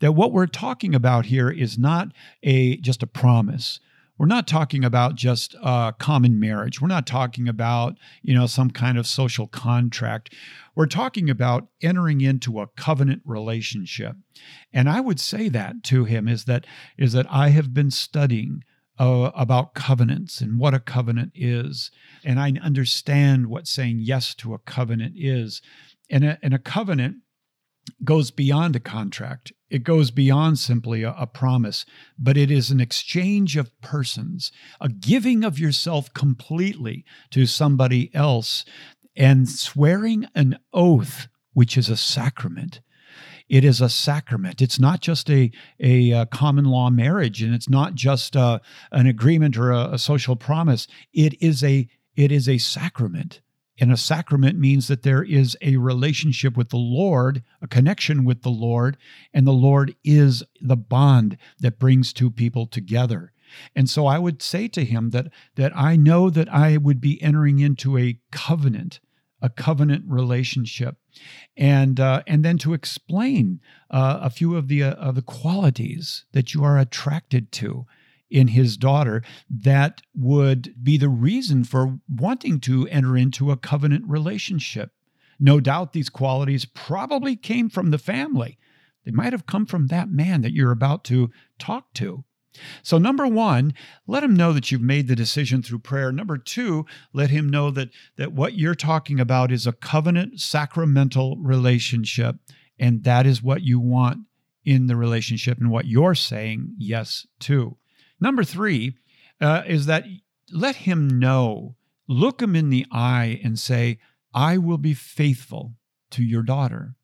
That 0.00 0.12
what 0.12 0.32
we're 0.32 0.46
talking 0.46 0.94
about 0.94 1.26
here 1.26 1.50
is 1.50 1.76
not 1.76 2.08
a 2.42 2.78
just 2.78 3.02
a 3.02 3.06
promise 3.06 3.80
we're 4.20 4.26
not 4.26 4.46
talking 4.46 4.84
about 4.84 5.14
just 5.14 5.56
uh, 5.62 5.92
common 5.92 6.38
marriage. 6.38 6.78
We're 6.78 6.88
not 6.88 7.06
talking 7.06 7.48
about 7.48 7.96
you 8.20 8.34
know 8.34 8.44
some 8.44 8.70
kind 8.70 8.98
of 8.98 9.06
social 9.06 9.46
contract. 9.46 10.34
We're 10.76 10.84
talking 10.84 11.30
about 11.30 11.68
entering 11.80 12.20
into 12.20 12.60
a 12.60 12.66
covenant 12.66 13.22
relationship. 13.24 14.16
And 14.74 14.90
I 14.90 15.00
would 15.00 15.20
say 15.20 15.48
that 15.48 15.82
to 15.84 16.04
him 16.04 16.28
is 16.28 16.44
that 16.44 16.66
is 16.98 17.14
that 17.14 17.28
I 17.30 17.48
have 17.48 17.72
been 17.72 17.90
studying 17.90 18.62
uh, 18.98 19.30
about 19.34 19.72
covenants 19.72 20.42
and 20.42 20.58
what 20.58 20.74
a 20.74 20.80
covenant 20.80 21.32
is, 21.34 21.90
and 22.22 22.38
I 22.38 22.52
understand 22.62 23.46
what 23.46 23.66
saying 23.66 24.00
yes 24.00 24.34
to 24.34 24.52
a 24.52 24.58
covenant 24.58 25.14
is. 25.16 25.62
And 26.10 26.24
a, 26.24 26.38
and 26.42 26.52
a 26.52 26.58
covenant 26.58 27.18
goes 28.04 28.30
beyond 28.30 28.76
a 28.76 28.80
contract. 28.80 29.52
It 29.68 29.84
goes 29.84 30.10
beyond 30.10 30.58
simply 30.58 31.02
a, 31.02 31.14
a, 31.16 31.26
promise, 31.26 31.84
but 32.18 32.36
it 32.36 32.50
is 32.50 32.70
an 32.70 32.80
exchange 32.80 33.56
of 33.56 33.78
persons, 33.80 34.50
a 34.80 34.88
giving 34.88 35.44
of 35.44 35.58
yourself 35.58 36.12
completely 36.12 37.04
to 37.30 37.46
somebody 37.46 38.10
else, 38.14 38.64
and 39.16 39.48
swearing 39.48 40.26
an 40.34 40.58
oath, 40.72 41.28
which 41.52 41.76
is 41.76 41.88
a 41.88 41.96
sacrament. 41.96 42.80
It 43.48 43.64
is 43.64 43.80
a 43.80 43.88
sacrament. 43.88 44.62
It's 44.62 44.78
not 44.78 45.00
just 45.00 45.28
a, 45.28 45.50
a, 45.80 46.12
a 46.12 46.26
common 46.26 46.66
law 46.66 46.88
marriage, 46.88 47.42
and 47.42 47.54
it's 47.54 47.68
not 47.68 47.94
just 47.94 48.36
a, 48.36 48.40
uh, 48.40 48.58
an 48.92 49.06
agreement 49.06 49.56
or 49.56 49.72
a, 49.72 49.92
a 49.92 49.98
social 49.98 50.36
promise. 50.36 50.86
It 51.12 51.40
is 51.42 51.62
a 51.64 51.88
it 52.16 52.32
is 52.32 52.48
a 52.48 52.58
sacrament. 52.58 53.40
And 53.80 53.90
a 53.90 53.96
sacrament 53.96 54.58
means 54.58 54.88
that 54.88 55.02
there 55.02 55.22
is 55.22 55.56
a 55.62 55.78
relationship 55.78 56.54
with 56.54 56.68
the 56.68 56.76
Lord, 56.76 57.42
a 57.62 57.66
connection 57.66 58.24
with 58.24 58.42
the 58.42 58.50
Lord, 58.50 58.98
and 59.32 59.46
the 59.46 59.52
Lord 59.52 59.96
is 60.04 60.42
the 60.60 60.76
bond 60.76 61.38
that 61.60 61.78
brings 61.78 62.12
two 62.12 62.30
people 62.30 62.66
together. 62.66 63.32
And 63.74 63.88
so 63.88 64.06
I 64.06 64.18
would 64.18 64.42
say 64.42 64.68
to 64.68 64.84
him 64.84 65.10
that 65.10 65.28
that 65.56 65.76
I 65.76 65.96
know 65.96 66.30
that 66.30 66.52
I 66.52 66.76
would 66.76 67.00
be 67.00 67.20
entering 67.22 67.58
into 67.58 67.98
a 67.98 68.20
covenant, 68.30 69.00
a 69.40 69.48
covenant 69.48 70.04
relationship, 70.06 70.96
and 71.56 71.98
uh, 71.98 72.22
and 72.26 72.44
then 72.44 72.58
to 72.58 72.74
explain 72.74 73.60
uh, 73.90 74.18
a 74.22 74.30
few 74.30 74.56
of 74.56 74.68
the 74.68 74.84
uh, 74.84 74.92
of 74.92 75.14
the 75.14 75.22
qualities 75.22 76.26
that 76.32 76.54
you 76.54 76.62
are 76.62 76.78
attracted 76.78 77.50
to 77.52 77.86
in 78.30 78.48
his 78.48 78.76
daughter 78.76 79.22
that 79.50 80.00
would 80.14 80.74
be 80.82 80.96
the 80.96 81.08
reason 81.08 81.64
for 81.64 81.98
wanting 82.08 82.60
to 82.60 82.86
enter 82.88 83.16
into 83.16 83.50
a 83.50 83.56
covenant 83.56 84.04
relationship. 84.06 84.92
No 85.38 85.58
doubt 85.58 85.92
these 85.92 86.10
qualities 86.10 86.64
probably 86.64 87.34
came 87.34 87.68
from 87.68 87.90
the 87.90 87.98
family. 87.98 88.58
They 89.04 89.10
might 89.10 89.32
have 89.32 89.46
come 89.46 89.66
from 89.66 89.86
that 89.86 90.10
man 90.10 90.42
that 90.42 90.52
you're 90.52 90.70
about 90.70 91.04
to 91.04 91.30
talk 91.58 91.92
to. 91.94 92.24
So, 92.82 92.98
number 92.98 93.26
one, 93.26 93.74
let 94.06 94.24
him 94.24 94.34
know 94.34 94.52
that 94.52 94.70
you've 94.70 94.80
made 94.80 95.06
the 95.06 95.16
decision 95.16 95.62
through 95.62 95.78
prayer. 95.80 96.10
Number 96.10 96.36
two, 96.36 96.84
let 97.12 97.30
him 97.30 97.48
know 97.48 97.70
that, 97.70 97.90
that 98.16 98.32
what 98.32 98.54
you're 98.54 98.74
talking 98.74 99.20
about 99.20 99.52
is 99.52 99.66
a 99.66 99.72
covenant 99.72 100.40
sacramental 100.40 101.36
relationship, 101.36 102.36
and 102.78 103.04
that 103.04 103.24
is 103.24 103.42
what 103.42 103.62
you 103.62 103.78
want 103.78 104.26
in 104.64 104.88
the 104.88 104.96
relationship 104.96 105.58
and 105.58 105.70
what 105.70 105.86
you're 105.86 106.14
saying 106.14 106.74
yes 106.76 107.26
to. 107.40 107.76
Number 108.20 108.44
three 108.44 108.96
uh, 109.40 109.62
is 109.66 109.86
that 109.86 110.04
let 110.52 110.76
him 110.76 111.18
know, 111.18 111.76
look 112.06 112.42
him 112.42 112.54
in 112.54 112.70
the 112.70 112.86
eye 112.90 113.40
and 113.42 113.58
say, 113.58 113.98
I 114.34 114.58
will 114.58 114.78
be 114.78 114.94
faithful 114.94 115.74
to 116.10 116.22
your 116.22 116.42
daughter, 116.42 116.94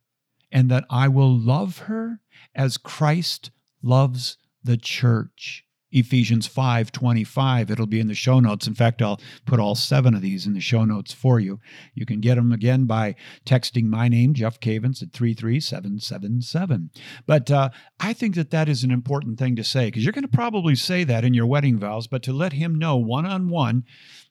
and 0.53 0.71
that 0.71 0.85
I 0.91 1.09
will 1.09 1.37
love 1.37 1.79
her 1.81 2.21
as 2.55 2.77
Christ 2.77 3.51
loves 3.83 4.39
the 4.63 4.77
church. 4.77 5.66
Ephesians 5.91 6.47
5:25. 6.47 7.71
It'll 7.71 7.87
be 7.87 8.01
in 8.01 8.09
the 8.09 8.15
show 8.15 8.41
notes. 8.41 8.67
In 8.67 8.75
fact, 8.75 9.01
I'll 9.01 9.21
put 9.45 9.61
all 9.61 9.75
seven 9.75 10.15
of 10.15 10.23
these 10.23 10.47
in 10.47 10.53
the 10.53 10.61
show 10.61 10.85
notes 10.85 11.13
for 11.13 11.39
you. 11.39 11.61
You 11.95 12.05
can 12.05 12.21
get 12.21 12.35
them 12.35 12.53
again 12.53 12.87
by 12.87 13.15
texting 13.45 13.85
my 13.85 14.09
name, 14.09 14.35
Jeff 14.35 14.61
Cavins, 14.61 15.03
at 15.03 15.13
33777. 15.13 16.91
But 17.27 17.51
uh, 17.51 17.71
I 18.01 18.13
think 18.13 18.35
that 18.35 18.51
that 18.51 18.69
is 18.69 18.85
an 18.85 18.91
important 18.91 19.39
thing 19.39 19.57
to 19.57 19.65
say 19.65 19.87
because 19.87 20.05
you're 20.05 20.13
going 20.13 20.23
to 20.23 20.29
probably 20.29 20.75
say 20.75 21.05
that 21.05 21.25
in 21.25 21.35
your 21.35 21.47
wedding 21.47 21.79
vows, 21.79 22.07
but 22.07 22.23
to 22.25 22.33
let 22.33 22.53
him 22.53 22.75
know 22.75 22.97
one 22.97 23.27
on 23.27 23.49
one 23.49 23.85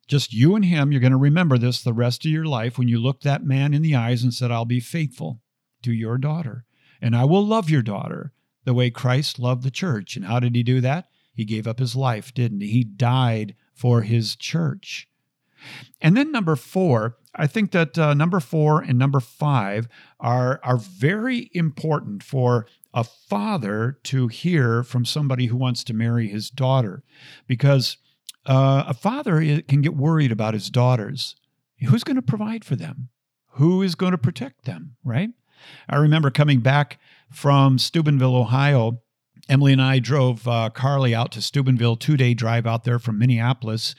just 0.07 0.33
you 0.33 0.55
and 0.55 0.65
him, 0.65 0.91
you're 0.91 1.01
going 1.01 1.11
to 1.11 1.17
remember 1.17 1.57
this 1.57 1.81
the 1.81 1.93
rest 1.93 2.25
of 2.25 2.31
your 2.31 2.45
life 2.45 2.77
when 2.77 2.87
you 2.87 2.99
look 2.99 3.21
that 3.21 3.43
man 3.43 3.73
in 3.73 3.81
the 3.81 3.95
eyes 3.95 4.21
and 4.21 4.33
said, 4.33 4.51
I'll 4.51 4.65
be 4.65 4.79
faithful 4.79 5.41
to 5.81 5.91
your 5.91 6.19
daughter 6.19 6.65
and 7.01 7.15
I 7.15 7.25
will 7.25 7.45
love 7.45 7.69
your 7.69 7.81
daughter 7.81 8.33
the 8.63 8.73
way 8.73 8.89
Christ 8.89 9.39
loved 9.39 9.63
the 9.63 9.71
church. 9.71 10.15
And 10.15 10.25
how 10.25 10.39
did 10.39 10.55
he 10.55 10.63
do 10.63 10.81
that? 10.81 11.07
He 11.35 11.45
gave 11.45 11.67
up 11.67 11.79
his 11.79 11.95
life, 11.95 12.33
didn't 12.33 12.61
he? 12.61 12.67
He 12.67 12.83
died 12.83 13.55
for 13.73 14.01
his 14.01 14.35
church. 14.35 15.07
And 16.01 16.15
then 16.15 16.31
number 16.31 16.55
four, 16.55 17.17
I 17.35 17.47
think 17.47 17.71
that 17.71 17.97
uh, 17.97 18.13
number 18.13 18.39
four 18.39 18.81
and 18.81 18.97
number 18.97 19.19
five 19.19 19.87
are, 20.19 20.59
are 20.63 20.77
very 20.77 21.49
important 21.53 22.23
for 22.23 22.65
a 22.93 23.03
father 23.03 23.99
to 24.03 24.27
hear 24.27 24.83
from 24.83 25.03
somebody 25.03 25.47
who 25.47 25.57
wants 25.57 25.83
to 25.83 25.93
marry 25.93 26.27
his 26.27 26.49
daughter. 26.49 27.03
Because 27.47 27.97
uh, 28.45 28.85
a 28.87 28.93
father 28.93 29.61
can 29.63 29.81
get 29.81 29.95
worried 29.95 30.31
about 30.31 30.53
his 30.53 30.69
daughters. 30.69 31.35
Who's 31.85 32.03
going 32.05 32.15
to 32.15 32.21
provide 32.21 32.63
for 32.63 32.75
them? 32.75 33.09
Who 33.53 33.81
is 33.81 33.95
going 33.95 34.11
to 34.11 34.17
protect 34.17 34.65
them, 34.65 34.95
right? 35.03 35.29
I 35.89 35.97
remember 35.97 36.29
coming 36.29 36.59
back 36.59 36.99
from 37.31 37.79
Steubenville, 37.79 38.35
Ohio. 38.35 39.01
Emily 39.47 39.73
and 39.73 39.81
I 39.81 39.99
drove 39.99 40.47
uh, 40.47 40.71
Carly 40.71 41.13
out 41.13 41.31
to 41.34 41.41
Steubenville, 41.41 41.97
two 41.97 42.17
day 42.17 42.34
drive 42.34 42.65
out 42.65 42.84
there 42.84 42.97
from 42.97 43.19
Minneapolis. 43.19 43.93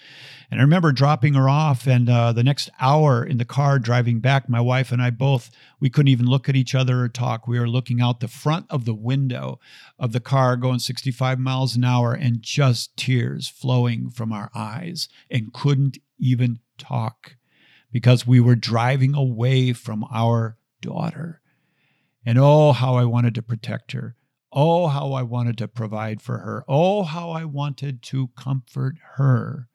And 0.51 0.61
I 0.61 0.63
remember 0.63 0.91
dropping 0.91 1.35
her 1.35 1.49
off, 1.49 1.87
and 1.87 2.09
uh, 2.09 2.33
the 2.33 2.43
next 2.43 2.69
hour 2.81 3.25
in 3.25 3.39
the 3.39 3.45
car 3.45 3.79
driving 3.79 4.21
back, 4.21 4.49
my 4.49 4.61
wife 4.61 4.91
and 4.91 5.01
I 5.01 5.11
both, 5.11 5.51
we 5.81 5.89
couldn't 5.89 6.09
even 6.09 6.27
look 6.27 6.49
at 6.49 6.57
each 6.57 6.75
other 6.75 7.03
or 7.03 7.09
talk. 7.09 7.47
We 7.47 7.61
were 7.61 7.69
looking 7.69 8.01
out 8.01 8.21
the 8.21 8.29
front 8.29 8.67
of 8.71 8.85
the 8.85 8.95
window 8.95 9.61
of 9.99 10.13
the 10.13 10.21
car 10.21 10.57
going 10.57 10.81
65 10.81 11.39
miles 11.39 11.77
an 11.77 11.85
hour 11.85 12.13
and 12.13 12.43
just 12.43 12.97
tears 12.97 13.49
flowing 13.49 14.11
from 14.11 14.33
our 14.33 14.51
eyes 14.55 15.09
and 15.31 15.53
couldn't 15.53 15.99
even 16.19 16.59
talk 16.77 17.37
because 17.93 18.27
we 18.27 18.41
were 18.41 18.57
driving 18.57 19.15
away 19.15 19.73
from 19.73 20.05
our 20.13 20.59
daughter. 20.81 21.41
And 22.25 22.37
oh, 22.39 22.73
how 22.73 22.97
I 22.97 23.05
wanted 23.05 23.35
to 23.37 23.43
protect 23.43 23.93
her. 23.93 24.17
Oh, 24.53 24.87
how 24.87 25.13
I 25.13 25.23
wanted 25.23 25.59
to 25.59 25.69
provide 25.69 26.23
for 26.23 26.39
her. 26.39 26.65
Oh, 26.69 27.03
how 27.03 27.31
I 27.31 27.45
wanted 27.45 28.03
to 28.05 28.29
comfort 28.39 28.97
her. 29.17 29.69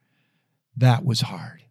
That 0.76 1.06
was 1.06 1.22
hard. 1.22 1.64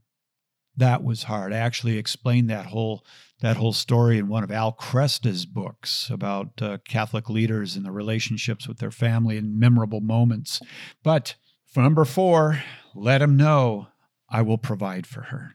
That 0.76 1.02
was 1.02 1.24
hard. 1.24 1.52
I 1.52 1.56
actually 1.58 1.98
explained 1.98 2.48
that 2.50 2.66
whole 2.66 3.04
that 3.40 3.56
whole 3.56 3.72
story 3.72 4.18
in 4.18 4.28
one 4.28 4.44
of 4.44 4.50
Al 4.50 4.72
Kresta's 4.72 5.46
books 5.46 6.10
about 6.10 6.60
uh, 6.60 6.78
Catholic 6.86 7.30
leaders 7.30 7.74
and 7.74 7.86
the 7.86 7.90
relationships 7.90 8.68
with 8.68 8.78
their 8.78 8.90
family 8.90 9.38
and 9.38 9.58
memorable 9.58 10.00
moments. 10.00 10.60
But 11.02 11.36
for 11.66 11.82
number 11.82 12.04
four, 12.04 12.62
let 12.94 13.22
him 13.22 13.36
know 13.36 13.88
I 14.28 14.42
will 14.42 14.58
provide 14.58 15.06
for 15.06 15.22
her. 15.22 15.54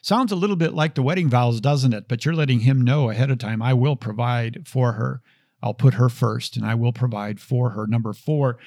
Sounds 0.00 0.32
a 0.32 0.36
little 0.36 0.56
bit 0.56 0.72
like 0.72 0.94
the 0.94 1.02
wedding 1.02 1.28
vows, 1.28 1.60
doesn't 1.60 1.92
it? 1.92 2.08
But 2.08 2.24
you're 2.24 2.34
letting 2.34 2.60
him 2.60 2.80
know 2.80 3.10
ahead 3.10 3.30
of 3.30 3.38
time, 3.38 3.60
I 3.60 3.74
will 3.74 3.96
provide 3.96 4.66
for 4.66 4.92
her. 4.92 5.20
I'll 5.66 5.74
put 5.74 5.94
her 5.94 6.08
first 6.08 6.56
and 6.56 6.64
I 6.64 6.76
will 6.76 6.92
provide 6.92 7.40
for 7.40 7.70
her. 7.70 7.88
Number 7.88 8.12
four. 8.12 8.58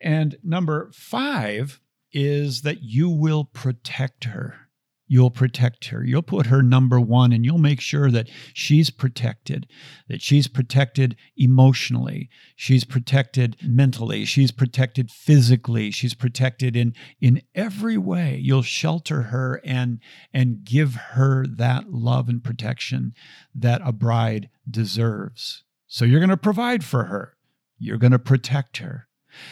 And 0.00 0.36
number 0.42 0.90
five 0.94 1.80
is 2.12 2.62
that 2.62 2.82
you 2.82 3.10
will 3.10 3.44
protect 3.44 4.24
her 4.24 4.66
you'll 5.08 5.30
protect 5.30 5.86
her. 5.86 6.04
You'll 6.04 6.22
put 6.22 6.46
her 6.46 6.62
number 6.62 7.00
one 7.00 7.32
and 7.32 7.44
you'll 7.44 7.58
make 7.58 7.80
sure 7.80 8.10
that 8.10 8.28
she's 8.52 8.90
protected, 8.90 9.66
that 10.08 10.20
she's 10.20 10.48
protected 10.48 11.16
emotionally, 11.36 12.28
she's 12.56 12.84
protected 12.84 13.56
mentally, 13.62 14.24
she's 14.24 14.50
protected 14.50 15.10
physically, 15.10 15.90
she's 15.90 16.14
protected 16.14 16.76
in, 16.76 16.94
in 17.20 17.42
every 17.54 17.96
way. 17.96 18.40
You'll 18.42 18.62
shelter 18.62 19.22
her 19.22 19.60
and, 19.64 20.00
and 20.32 20.64
give 20.64 20.94
her 20.94 21.46
that 21.46 21.92
love 21.92 22.28
and 22.28 22.42
protection 22.42 23.14
that 23.54 23.80
a 23.84 23.92
bride 23.92 24.48
deserves. 24.68 25.62
So 25.86 26.04
you're 26.04 26.20
going 26.20 26.30
to 26.30 26.36
provide 26.36 26.84
for 26.84 27.04
her. 27.04 27.36
You're 27.78 27.98
going 27.98 28.12
to 28.12 28.18
protect 28.18 28.78
her. 28.78 29.08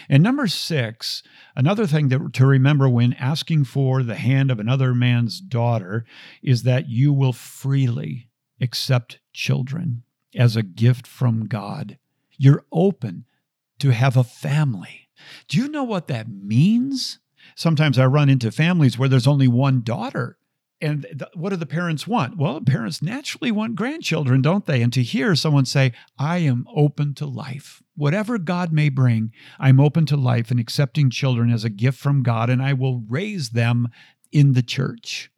And 0.08 0.22
number 0.22 0.46
six, 0.46 1.22
another 1.54 1.86
thing 1.86 2.08
that, 2.08 2.32
to 2.32 2.46
remember 2.46 2.88
when 2.88 3.12
asking 3.14 3.64
for 3.64 4.02
the 4.02 4.14
hand 4.14 4.50
of 4.50 4.58
another 4.58 4.94
man's 4.94 5.40
daughter 5.40 6.04
is 6.42 6.62
that 6.62 6.88
you 6.88 7.12
will 7.12 7.32
freely 7.34 8.30
accept 8.60 9.20
children 9.32 10.04
as 10.34 10.56
a 10.56 10.62
gift 10.62 11.06
from 11.06 11.46
God. 11.46 11.98
You're 12.38 12.64
open 12.72 13.26
to 13.78 13.90
have 13.90 14.16
a 14.16 14.24
family. 14.24 15.08
Do 15.48 15.58
you 15.58 15.68
know 15.68 15.84
what 15.84 16.08
that 16.08 16.28
means? 16.28 17.18
Sometimes 17.54 17.98
I 17.98 18.06
run 18.06 18.28
into 18.28 18.50
families 18.50 18.98
where 18.98 19.08
there's 19.08 19.26
only 19.26 19.48
one 19.48 19.82
daughter 19.82 20.38
and 20.84 21.02
th- 21.02 21.30
what 21.34 21.50
do 21.50 21.56
the 21.56 21.66
parents 21.66 22.06
want? 22.06 22.36
Well, 22.36 22.60
parents 22.60 23.02
naturally 23.02 23.50
want 23.50 23.74
grandchildren, 23.74 24.42
don't 24.42 24.66
they? 24.66 24.82
And 24.82 24.92
to 24.92 25.02
hear 25.02 25.34
someone 25.34 25.64
say, 25.64 25.92
I 26.18 26.38
am 26.38 26.66
open 26.74 27.14
to 27.14 27.26
life. 27.26 27.82
Whatever 27.96 28.38
God 28.38 28.72
may 28.72 28.90
bring, 28.90 29.32
I'm 29.58 29.80
open 29.80 30.04
to 30.06 30.16
life 30.16 30.50
and 30.50 30.60
accepting 30.60 31.10
children 31.10 31.50
as 31.50 31.64
a 31.64 31.70
gift 31.70 31.98
from 31.98 32.22
God, 32.22 32.50
and 32.50 32.62
I 32.62 32.74
will 32.74 33.02
raise 33.08 33.50
them 33.50 33.88
in 34.30 34.52
the 34.52 34.62
church. 34.62 35.30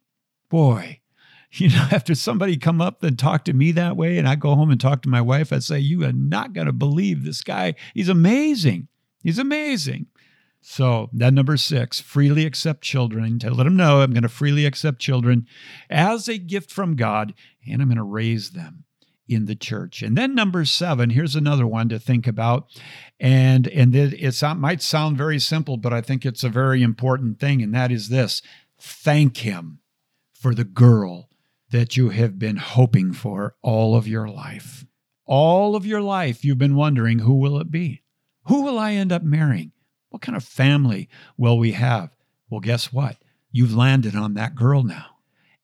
Boy, 0.49 0.99
you 1.51 1.69
know, 1.69 1.87
after 1.91 2.13
somebody 2.13 2.57
come 2.57 2.81
up 2.81 3.03
and 3.03 3.17
talk 3.17 3.45
to 3.45 3.53
me 3.53 3.71
that 3.71 3.95
way, 3.95 4.17
and 4.17 4.27
I 4.27 4.35
go 4.35 4.53
home 4.55 4.69
and 4.69 4.81
talk 4.81 5.01
to 5.03 5.09
my 5.09 5.21
wife, 5.21 5.53
I 5.53 5.59
say, 5.59 5.79
You 5.79 6.03
are 6.03 6.11
not 6.11 6.53
going 6.53 6.67
to 6.67 6.73
believe 6.73 7.23
this 7.23 7.41
guy. 7.41 7.75
He's 7.93 8.09
amazing. 8.09 8.89
He's 9.23 9.39
amazing. 9.39 10.07
So 10.69 11.09
that 11.13 11.33
number 11.33 11.55
six, 11.55 12.01
freely 12.01 12.45
accept 12.45 12.81
children. 12.81 13.39
To 13.39 13.51
let 13.51 13.63
them 13.63 13.77
know 13.77 14.01
I'm 14.01 14.11
going 14.11 14.23
to 14.23 14.29
freely 14.29 14.65
accept 14.65 14.99
children 14.99 15.47
as 15.89 16.27
a 16.27 16.37
gift 16.37 16.71
from 16.71 16.97
God, 16.97 17.33
and 17.65 17.81
I'm 17.81 17.87
going 17.87 17.95
to 17.95 18.03
raise 18.03 18.51
them 18.51 18.83
in 19.29 19.45
the 19.45 19.55
church. 19.55 20.01
And 20.01 20.17
then 20.17 20.35
number 20.35 20.65
seven, 20.65 21.11
here's 21.11 21.37
another 21.37 21.65
one 21.65 21.87
to 21.87 21.97
think 21.97 22.27
about. 22.27 22.67
And 23.17 23.69
and 23.69 23.95
it, 23.95 24.13
it 24.21 24.57
might 24.57 24.81
sound 24.81 25.17
very 25.17 25.39
simple, 25.39 25.77
but 25.77 25.93
I 25.93 26.01
think 26.01 26.25
it's 26.25 26.43
a 26.43 26.49
very 26.49 26.83
important 26.83 27.39
thing, 27.39 27.61
and 27.61 27.73
that 27.73 27.89
is 27.89 28.09
this: 28.09 28.41
thank 28.77 29.37
Him 29.37 29.79
for 30.33 30.53
the 30.53 30.65
girl 30.65 31.29
that 31.71 31.95
you 31.95 32.09
have 32.09 32.37
been 32.37 32.57
hoping 32.57 33.13
for 33.13 33.55
all 33.61 33.95
of 33.95 34.05
your 34.05 34.27
life. 34.27 34.85
All 35.25 35.77
of 35.77 35.85
your 35.85 36.01
life, 36.01 36.43
you've 36.43 36.57
been 36.57 36.75
wondering, 36.75 37.19
who 37.19 37.35
will 37.35 37.57
it 37.57 37.71
be? 37.71 38.03
Who 38.47 38.63
will 38.63 38.77
I 38.77 38.93
end 38.93 39.13
up 39.13 39.23
marrying? 39.23 39.71
What 40.09 40.21
kind 40.21 40.35
of 40.35 40.43
family 40.43 41.09
will 41.37 41.57
we 41.57 41.73
have? 41.73 42.15
Well, 42.49 42.61
guess 42.61 42.93
what? 42.93 43.17
You've 43.51 43.75
landed 43.75 44.15
on 44.15 44.33
that 44.35 44.55
girl 44.55 44.83
now. 44.83 45.17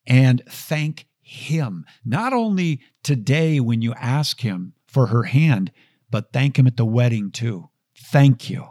And 0.06 0.44
thank 0.50 1.08
him, 1.22 1.86
not 2.04 2.34
only 2.34 2.82
today 3.04 3.60
when 3.60 3.82
you 3.82 3.94
ask 3.94 4.42
him 4.42 4.74
for 4.88 5.08
her 5.08 5.24
hand, 5.24 5.72
but 6.12 6.34
thank 6.34 6.60
him 6.60 6.68
at 6.68 6.78
the 6.78 6.86
wedding 6.86 7.32
too. 7.32 7.70
Thank 7.96 8.50
you. 8.50 8.68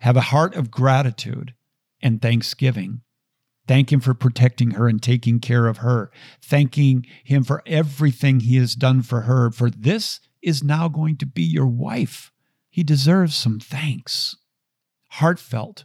Have 0.00 0.16
a 0.16 0.22
heart 0.22 0.54
of 0.54 0.70
gratitude 0.70 1.54
and 2.02 2.20
thanksgiving. 2.20 3.02
Thank 3.66 3.92
him 3.92 4.00
for 4.00 4.12
protecting 4.12 4.72
her 4.72 4.88
and 4.88 5.02
taking 5.02 5.40
care 5.40 5.66
of 5.66 5.78
her. 5.78 6.10
Thanking 6.42 7.06
him 7.22 7.44
for 7.44 7.62
everything 7.64 8.40
he 8.40 8.56
has 8.56 8.74
done 8.74 9.00
for 9.02 9.22
her, 9.22 9.50
for 9.50 9.70
this 9.70 10.20
is 10.42 10.62
now 10.62 10.88
going 10.88 11.16
to 11.18 11.26
be 11.26 11.42
your 11.42 11.66
wife. 11.66 12.30
He 12.68 12.82
deserves 12.82 13.34
some 13.34 13.60
thanks 13.60 14.36
heartfelt, 15.14 15.84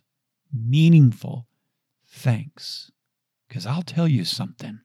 meaningful 0.51 1.47
thanks. 2.07 2.89
Because 3.47 3.65
I'll 3.65 3.83
tell 3.83 4.07
you 4.07 4.25
something, 4.25 4.79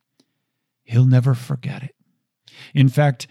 He'll 0.83 1.07
never 1.07 1.35
forget 1.35 1.83
it. 1.83 1.95
In 2.75 2.91
fact, 2.91 3.27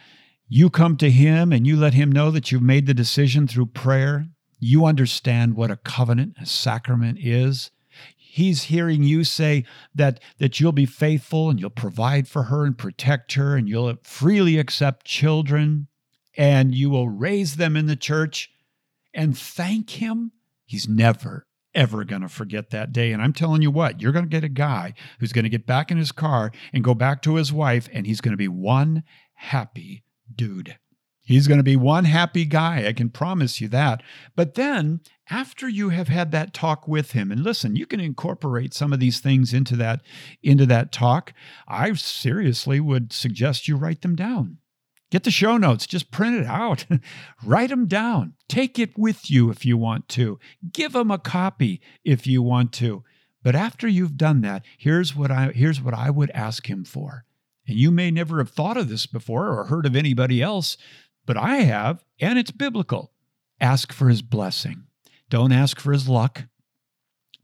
you 0.47 0.71
come 0.71 0.97
to 0.97 1.11
Him 1.11 1.51
and 1.51 1.67
you 1.67 1.77
let 1.77 1.93
Him 1.93 2.11
know 2.11 2.31
that 2.31 2.51
you've 2.51 2.63
made 2.63 2.87
the 2.87 2.95
decision 2.95 3.47
through 3.47 3.67
prayer. 3.67 4.27
You 4.59 4.85
understand 4.85 5.55
what 5.55 5.69
a 5.69 5.77
covenant, 5.77 6.33
a 6.41 6.47
sacrament 6.47 7.19
is. 7.21 7.69
He's 8.17 8.63
hearing 8.63 9.03
you 9.03 9.23
say 9.23 9.65
that, 9.93 10.19
that 10.39 10.59
you'll 10.59 10.71
be 10.71 10.87
faithful 10.87 11.51
and 11.51 11.59
you'll 11.59 11.69
provide 11.69 12.27
for 12.27 12.43
her 12.43 12.65
and 12.65 12.75
protect 12.75 13.33
her 13.33 13.55
and 13.55 13.69
you'll 13.69 13.93
freely 14.01 14.57
accept 14.57 15.05
children 15.05 15.87
and 16.35 16.73
you 16.73 16.89
will 16.89 17.09
raise 17.09 17.57
them 17.57 17.77
in 17.77 17.85
the 17.85 17.95
church 17.95 18.49
and 19.13 19.37
thank 19.37 19.91
Him 19.91 20.31
He's 20.73 20.89
never, 20.89 21.45
ever 21.75 22.03
going 22.03 22.23
to 22.23 22.27
forget 22.27 22.71
that 22.71 22.91
day. 22.91 23.11
And 23.11 23.21
I'm 23.21 23.31
telling 23.31 23.61
you 23.61 23.69
what, 23.69 24.01
you're 24.01 24.11
going 24.11 24.25
to 24.25 24.29
get 24.29 24.43
a 24.43 24.49
guy 24.49 24.95
who's 25.19 25.31
going 25.31 25.43
to 25.43 25.51
get 25.51 25.67
back 25.67 25.91
in 25.91 25.99
his 25.99 26.11
car 26.11 26.51
and 26.73 26.83
go 26.83 26.95
back 26.95 27.21
to 27.21 27.35
his 27.35 27.53
wife, 27.53 27.87
and 27.93 28.07
he's 28.07 28.21
going 28.21 28.31
to 28.31 28.37
be 28.37 28.47
one 28.47 29.03
happy 29.35 30.03
dude. 30.33 30.79
He's 31.21 31.47
going 31.47 31.59
to 31.59 31.63
be 31.63 31.75
one 31.75 32.05
happy 32.05 32.43
guy. 32.43 32.87
I 32.87 32.93
can 32.93 33.11
promise 33.11 33.61
you 33.61 33.67
that. 33.67 34.01
But 34.35 34.55
then, 34.55 35.01
after 35.29 35.69
you 35.69 35.89
have 35.89 36.07
had 36.07 36.31
that 36.31 36.55
talk 36.55 36.87
with 36.87 37.11
him, 37.11 37.31
and 37.31 37.43
listen, 37.43 37.75
you 37.75 37.85
can 37.85 37.99
incorporate 37.99 38.73
some 38.73 38.91
of 38.91 38.99
these 38.99 39.19
things 39.19 39.53
into 39.53 39.75
that 39.75 40.01
into 40.41 40.65
that 40.65 40.91
talk. 40.91 41.33
I 41.67 41.93
seriously 41.93 42.79
would 42.79 43.13
suggest 43.13 43.67
you 43.67 43.75
write 43.75 44.01
them 44.01 44.15
down. 44.15 44.57
Get 45.13 45.25
the 45.25 45.29
show 45.29 45.57
notes, 45.57 45.85
just 45.85 46.09
print 46.09 46.37
it 46.37 46.47
out, 46.47 46.87
write 47.45 47.69
them 47.69 47.85
down, 47.85 48.33
take 48.49 48.79
it 48.79 48.97
with 48.97 49.29
you 49.29 49.51
if 49.51 49.63
you 49.63 49.77
want 49.77 50.09
to, 50.09 50.39
give 50.71 50.93
them 50.93 51.11
a 51.11 51.19
copy 51.19 51.81
if 52.03 52.25
you 52.25 52.41
want 52.41 52.71
to. 52.73 53.03
But 53.43 53.55
after 53.55 53.87
you've 53.87 54.17
done 54.17 54.41
that, 54.41 54.65
here's 54.75 55.15
what 55.15 55.29
I 55.29 55.51
here's 55.51 55.79
what 55.79 55.93
I 55.93 56.09
would 56.09 56.31
ask 56.31 56.67
him 56.67 56.83
for. 56.83 57.25
And 57.67 57.77
you 57.77 57.91
may 57.91 58.09
never 58.09 58.39
have 58.39 58.49
thought 58.49 58.75
of 58.75 58.89
this 58.89 59.05
before 59.05 59.49
or 59.49 59.65
heard 59.65 59.85
of 59.85 59.95
anybody 59.95 60.41
else, 60.41 60.77
but 61.27 61.37
I 61.37 61.57
have, 61.57 62.03
and 62.19 62.39
it's 62.39 62.49
biblical. 62.49 63.11
Ask 63.61 63.93
for 63.93 64.09
his 64.09 64.23
blessing. 64.23 64.85
Don't 65.29 65.51
ask 65.51 65.79
for 65.79 65.91
his 65.91 66.09
luck. 66.09 66.45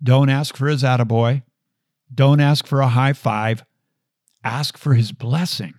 Don't 0.02 0.30
ask 0.30 0.58
for 0.58 0.70
his 0.70 0.82
attaboy. 0.82 1.44
Don't 2.12 2.40
ask 2.40 2.66
for 2.66 2.82
a 2.82 2.88
high 2.88 3.14
five. 3.14 3.64
Ask 4.44 4.76
for 4.76 4.96
his 4.96 5.12
blessing. 5.12 5.76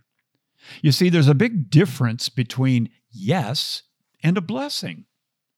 You 0.83 0.93
see, 0.93 1.09
there's 1.09 1.29
a 1.29 1.35
big 1.35 1.71
difference 1.71 2.29
between 2.29 2.91
yes 3.11 3.83
and 4.23 4.37
a 4.37 4.43
blessing. 4.43 5.05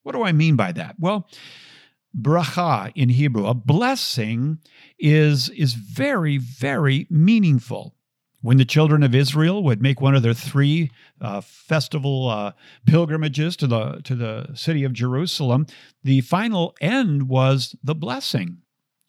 What 0.03 0.12
do 0.12 0.23
I 0.23 0.33
mean 0.33 0.57
by 0.57 0.73
that? 0.73 0.97
Well, 0.99 1.29
bracha 2.19 2.93
in 2.95 3.09
Hebrew, 3.11 3.47
a 3.47 3.55
blessing, 3.55 4.59
is, 4.99 5.49
is 5.51 5.75
very, 5.75 6.38
very 6.38 7.07
meaningful. 7.11 7.95
When 8.41 8.57
the 8.57 8.65
children 8.65 9.05
of 9.05 9.15
Israel 9.15 9.62
would 9.62 9.81
make 9.81 10.01
one 10.01 10.17
of 10.17 10.25
their 10.25 10.35
three 10.35 10.91
uh, 11.21 11.41
festival 11.43 12.29
uh, 12.29 12.53
pilgrimages 12.87 13.55
to 13.57 13.69
the, 13.69 14.01
to 14.03 14.17
the 14.17 14.49
city 14.55 14.83
of 14.83 14.93
Jerusalem, 14.93 15.67
the 16.03 16.23
final 16.23 16.75
end 16.81 17.29
was 17.29 17.77
the 17.85 17.95
blessing. 17.95 18.59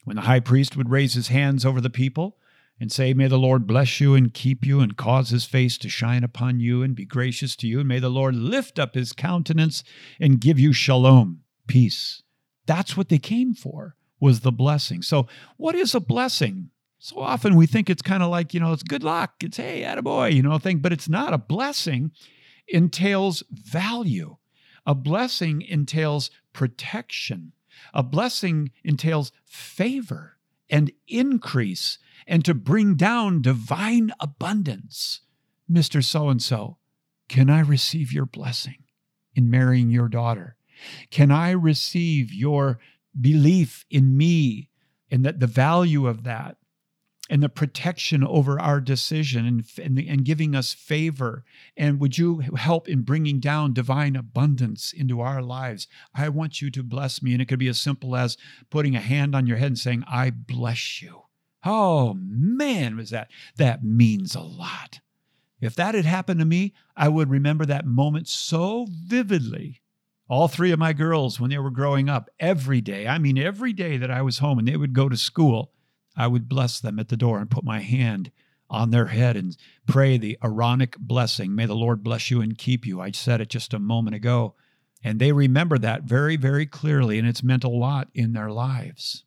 When 0.04 0.18
the 0.18 0.24
high 0.24 0.40
priest 0.40 0.78
would 0.78 0.92
raise 0.92 1.16
his 1.16 1.30
hands 1.30 1.66
over 1.66 1.82
the 1.82 1.90
people 1.90 2.38
and 2.84 2.92
say, 2.92 3.14
May 3.14 3.28
the 3.28 3.40
Lord 3.40 3.66
bless 3.66 4.02
you 4.02 4.14
and 4.14 4.34
keep 4.34 4.66
you 4.66 4.82
and 4.82 4.98
cause 4.98 5.30
his 5.30 5.46
face 5.46 5.78
to 5.78 5.88
shine 5.88 6.22
upon 6.22 6.60
you 6.60 6.84
and 6.84 6.94
be 6.94 7.06
gracious 7.06 7.56
to 7.56 7.68
you, 7.68 7.80
and 7.80 7.88
may 7.88 8.00
the 8.00 8.10
Lord 8.10 8.36
lift 8.36 8.78
up 8.78 8.94
his 8.94 9.14
countenance 9.14 9.86
and 10.20 10.42
give 10.42 10.60
you 10.60 10.74
shalom, 10.74 11.44
peace. 11.66 12.24
That's 12.66 12.98
what 12.98 13.08
they 13.08 13.20
came 13.20 13.54
for, 13.54 13.96
was 14.20 14.42
the 14.42 14.52
blessing. 14.52 15.02
So, 15.02 15.28
what 15.56 15.76
is 15.76 15.96
a 15.96 16.02
blessing? 16.02 16.72
So 17.00 17.20
often 17.20 17.56
we 17.56 17.68
think 17.68 17.90
it's 17.90 18.02
kind 18.02 18.22
of 18.22 18.30
like, 18.30 18.54
you 18.54 18.60
know, 18.60 18.74
it's 18.74 18.84
good 18.84 19.04
luck. 19.04 19.36
It's, 19.42 19.56
hey, 19.56 19.84
attaboy, 19.84 20.34
you 20.34 20.42
know, 20.42 20.58
thing, 20.58 20.80
but 20.80 20.92
it's 20.92 21.08
not. 21.08 21.34
A 21.34 21.38
blessing 21.38 22.12
entails 22.68 23.44
value. 23.50 24.36
A 24.86 24.94
blessing 24.94 25.62
entails 25.62 26.30
protection. 26.52 27.54
A 27.94 28.04
blessing 28.04 28.72
entails 28.84 29.32
favor 29.46 30.33
and 30.74 30.92
increase 31.08 32.00
and 32.26 32.44
to 32.44 32.56
bring 32.56 32.96
down 32.96 33.44
divine 33.44 34.12
abundance. 34.20 35.22
Mr. 35.72 36.04
So 36.04 36.30
and 36.30 36.42
so, 36.42 36.78
can 37.30 37.48
I 37.48 37.60
receive 37.60 38.12
your 38.12 38.26
blessing 38.26 38.84
in 39.36 39.52
marrying 39.52 39.92
your 39.92 40.10
daughter? 40.10 40.58
Can 41.12 41.30
I 41.30 41.52
receive 41.52 42.34
your 42.34 42.80
belief 43.20 43.86
in 43.92 44.18
me 44.18 44.72
and 45.12 45.24
that 45.24 45.40
the 45.40 45.48
value 45.48 46.08
of 46.08 46.24
that? 46.24 46.58
And 47.30 47.42
the 47.42 47.50
protection 47.50 48.24
over 48.24 48.60
our 48.60 48.82
decision 48.82 49.46
and, 49.46 49.66
and, 49.82 49.98
and, 49.98 50.26
giving 50.26 50.56
us 50.56 50.74
favor. 50.74 51.46
And 51.78 52.00
would 52.00 52.18
you 52.18 52.40
help 52.40 52.90
in 52.90 53.04
bringing 53.04 53.40
down 53.40 53.74
divine 53.74 54.18
abundance 54.18 54.92
into 54.92 55.22
our 55.22 55.42
lives? 55.42 55.88
I 56.14 56.28
want 56.30 56.62
you 56.62 56.70
to 56.72 56.84
bless 56.84 57.24
me. 57.24 57.32
And 57.32 57.42
it 57.42 57.48
could 57.48 57.60
be 57.60 57.70
as 57.70 57.80
simple 57.80 58.16
as 58.16 58.38
putting 58.70 58.96
a 58.96 59.00
hand 59.00 59.36
on 59.36 59.48
your 59.48 59.58
head 59.58 59.68
and 59.68 59.80
saying, 59.80 60.04
I 60.06 60.32
bless 60.32 61.02
you. 61.02 61.24
Oh 61.66 62.14
man, 62.20 62.98
was 62.98 63.10
that 63.12 63.30
that 63.56 63.84
means 63.84 64.36
a 64.36 64.42
lot. 64.42 65.00
If 65.62 65.76
that 65.76 65.96
had 65.96 66.06
happened 66.06 66.42
to 66.42 66.46
me, 66.46 66.74
I 66.98 67.08
would 67.08 67.30
remember 67.30 67.66
that 67.66 67.86
moment 67.86 68.28
so 68.28 68.86
vividly. 68.90 69.82
All 70.28 70.50
three 70.50 70.72
of 70.72 70.80
my 70.80 70.92
girls, 70.92 71.40
when 71.40 71.50
they 71.50 71.58
were 71.58 71.70
growing 71.70 72.10
up, 72.10 72.30
every 72.40 72.82
day, 72.82 73.08
I 73.08 73.18
mean, 73.18 73.38
every 73.38 73.72
day 73.72 73.96
that 73.98 74.12
I 74.12 74.22
was 74.22 74.40
home 74.40 74.60
and 74.60 74.68
they 74.68 74.76
would 74.76 74.94
go 74.94 75.08
to 75.08 75.16
school, 75.16 75.73
I 76.16 76.28
would 76.28 76.48
bless 76.48 76.80
them 76.80 77.00
at 77.00 77.10
the 77.10 77.18
door 77.18 77.40
and 77.40 77.50
put 77.50 77.64
my 77.64 77.80
hand 77.80 78.32
on 78.70 78.92
their 78.92 79.08
head 79.08 79.36
and 79.36 79.56
pray 79.88 80.18
the 80.18 80.38
Aaronic 80.44 80.98
blessing. 80.98 81.54
May 81.56 81.66
the 81.66 81.76
Lord 81.76 82.04
bless 82.04 82.32
you 82.32 82.42
and 82.42 82.58
keep 82.58 82.86
you. 82.86 83.02
I 83.02 83.12
said 83.12 83.42
it 83.42 83.50
just 83.50 83.74
a 83.74 83.80
moment 83.80 84.16
ago. 84.16 84.56
And 85.04 85.20
they 85.20 85.32
remember 85.32 85.78
that 85.80 86.04
very, 86.04 86.38
very 86.38 86.66
clearly, 86.66 87.20
and 87.20 87.28
it's 87.28 87.44
meant 87.44 87.64
a 87.64 87.70
lot 87.70 88.08
in 88.14 88.34
their 88.34 88.50
lives. 88.50 89.26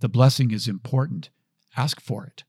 The 0.00 0.08
blessing 0.08 0.52
is 0.52 0.68
important. 0.68 1.30
Ask 1.76 2.00
for 2.00 2.24
it. 2.24 2.44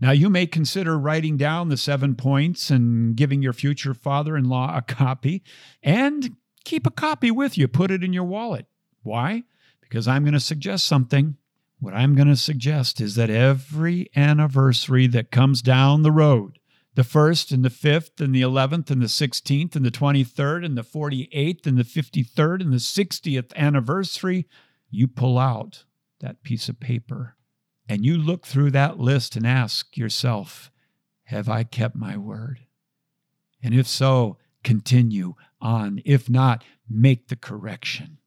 Now, 0.00 0.10
you 0.10 0.28
may 0.28 0.46
consider 0.46 0.98
writing 0.98 1.36
down 1.36 1.68
the 1.68 1.76
seven 1.76 2.16
points 2.16 2.70
and 2.70 3.14
giving 3.14 3.42
your 3.42 3.52
future 3.52 3.94
father 3.94 4.36
in 4.36 4.46
law 4.46 4.76
a 4.76 4.82
copy, 4.82 5.44
and 5.82 6.36
keep 6.64 6.86
a 6.86 6.90
copy 6.90 7.30
with 7.30 7.56
you. 7.56 7.68
Put 7.68 7.92
it 7.92 8.02
in 8.02 8.12
your 8.12 8.24
wallet. 8.24 8.66
Why? 9.02 9.44
Because 9.80 10.08
I'm 10.08 10.24
going 10.24 10.34
to 10.34 10.40
suggest 10.40 10.86
something 10.86 11.36
what 11.80 11.94
I'm 11.94 12.14
going 12.14 12.28
to 12.28 12.36
suggest 12.36 13.00
is 13.00 13.14
that 13.14 13.30
every 13.30 14.10
anniversary 14.14 15.06
that 15.08 15.30
comes 15.30 15.62
down 15.62 16.02
the 16.02 16.12
road, 16.12 16.58
the 16.94 17.04
first 17.04 17.50
and 17.52 17.64
the 17.64 17.70
fifth 17.70 18.20
and 18.20 18.34
the 18.34 18.42
11th 18.42 18.90
and 18.90 19.00
the 19.00 19.06
16th 19.06 19.74
and 19.74 19.84
the 19.84 19.90
23rd 19.90 20.64
and 20.66 20.76
the 20.76 20.82
48th 20.82 21.66
and 21.66 21.78
the 21.78 21.84
53rd 21.84 22.60
and 22.60 22.72
the 22.72 22.76
60th 22.76 23.54
anniversary, 23.56 24.46
you 24.90 25.08
pull 25.08 25.38
out 25.38 25.84
that 26.20 26.42
piece 26.42 26.68
of 26.68 26.78
paper 26.78 27.36
and 27.88 28.04
you 28.04 28.18
look 28.18 28.46
through 28.46 28.70
that 28.72 28.98
list 28.98 29.34
and 29.34 29.46
ask 29.46 29.96
yourself, 29.96 30.70
Have 31.24 31.48
I 31.48 31.64
kept 31.64 31.96
my 31.96 32.16
word? 32.16 32.60
And 33.62 33.74
if 33.74 33.86
so, 33.86 34.36
continue 34.62 35.34
on. 35.60 36.02
If 36.04 36.28
not, 36.28 36.62
make 36.88 37.28
the 37.28 37.36
correction 37.36 38.18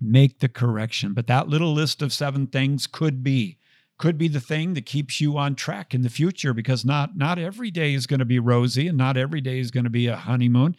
make 0.00 0.38
the 0.38 0.48
correction. 0.48 1.12
But 1.14 1.26
that 1.26 1.48
little 1.48 1.72
list 1.72 2.02
of 2.02 2.12
seven 2.12 2.46
things 2.46 2.86
could 2.86 3.22
be 3.22 3.58
could 3.98 4.16
be 4.16 4.28
the 4.28 4.40
thing 4.40 4.72
that 4.72 4.86
keeps 4.86 5.20
you 5.20 5.36
on 5.36 5.54
track 5.54 5.92
in 5.92 6.00
the 6.00 6.08
future 6.08 6.54
because 6.54 6.86
not 6.86 7.18
not 7.18 7.38
every 7.38 7.70
day 7.70 7.92
is 7.92 8.06
going 8.06 8.18
to 8.18 8.24
be 8.24 8.38
rosy 8.38 8.88
and 8.88 8.96
not 8.96 9.18
every 9.18 9.42
day 9.42 9.58
is 9.58 9.70
going 9.70 9.84
to 9.84 9.90
be 9.90 10.06
a 10.06 10.16
honeymoon. 10.16 10.74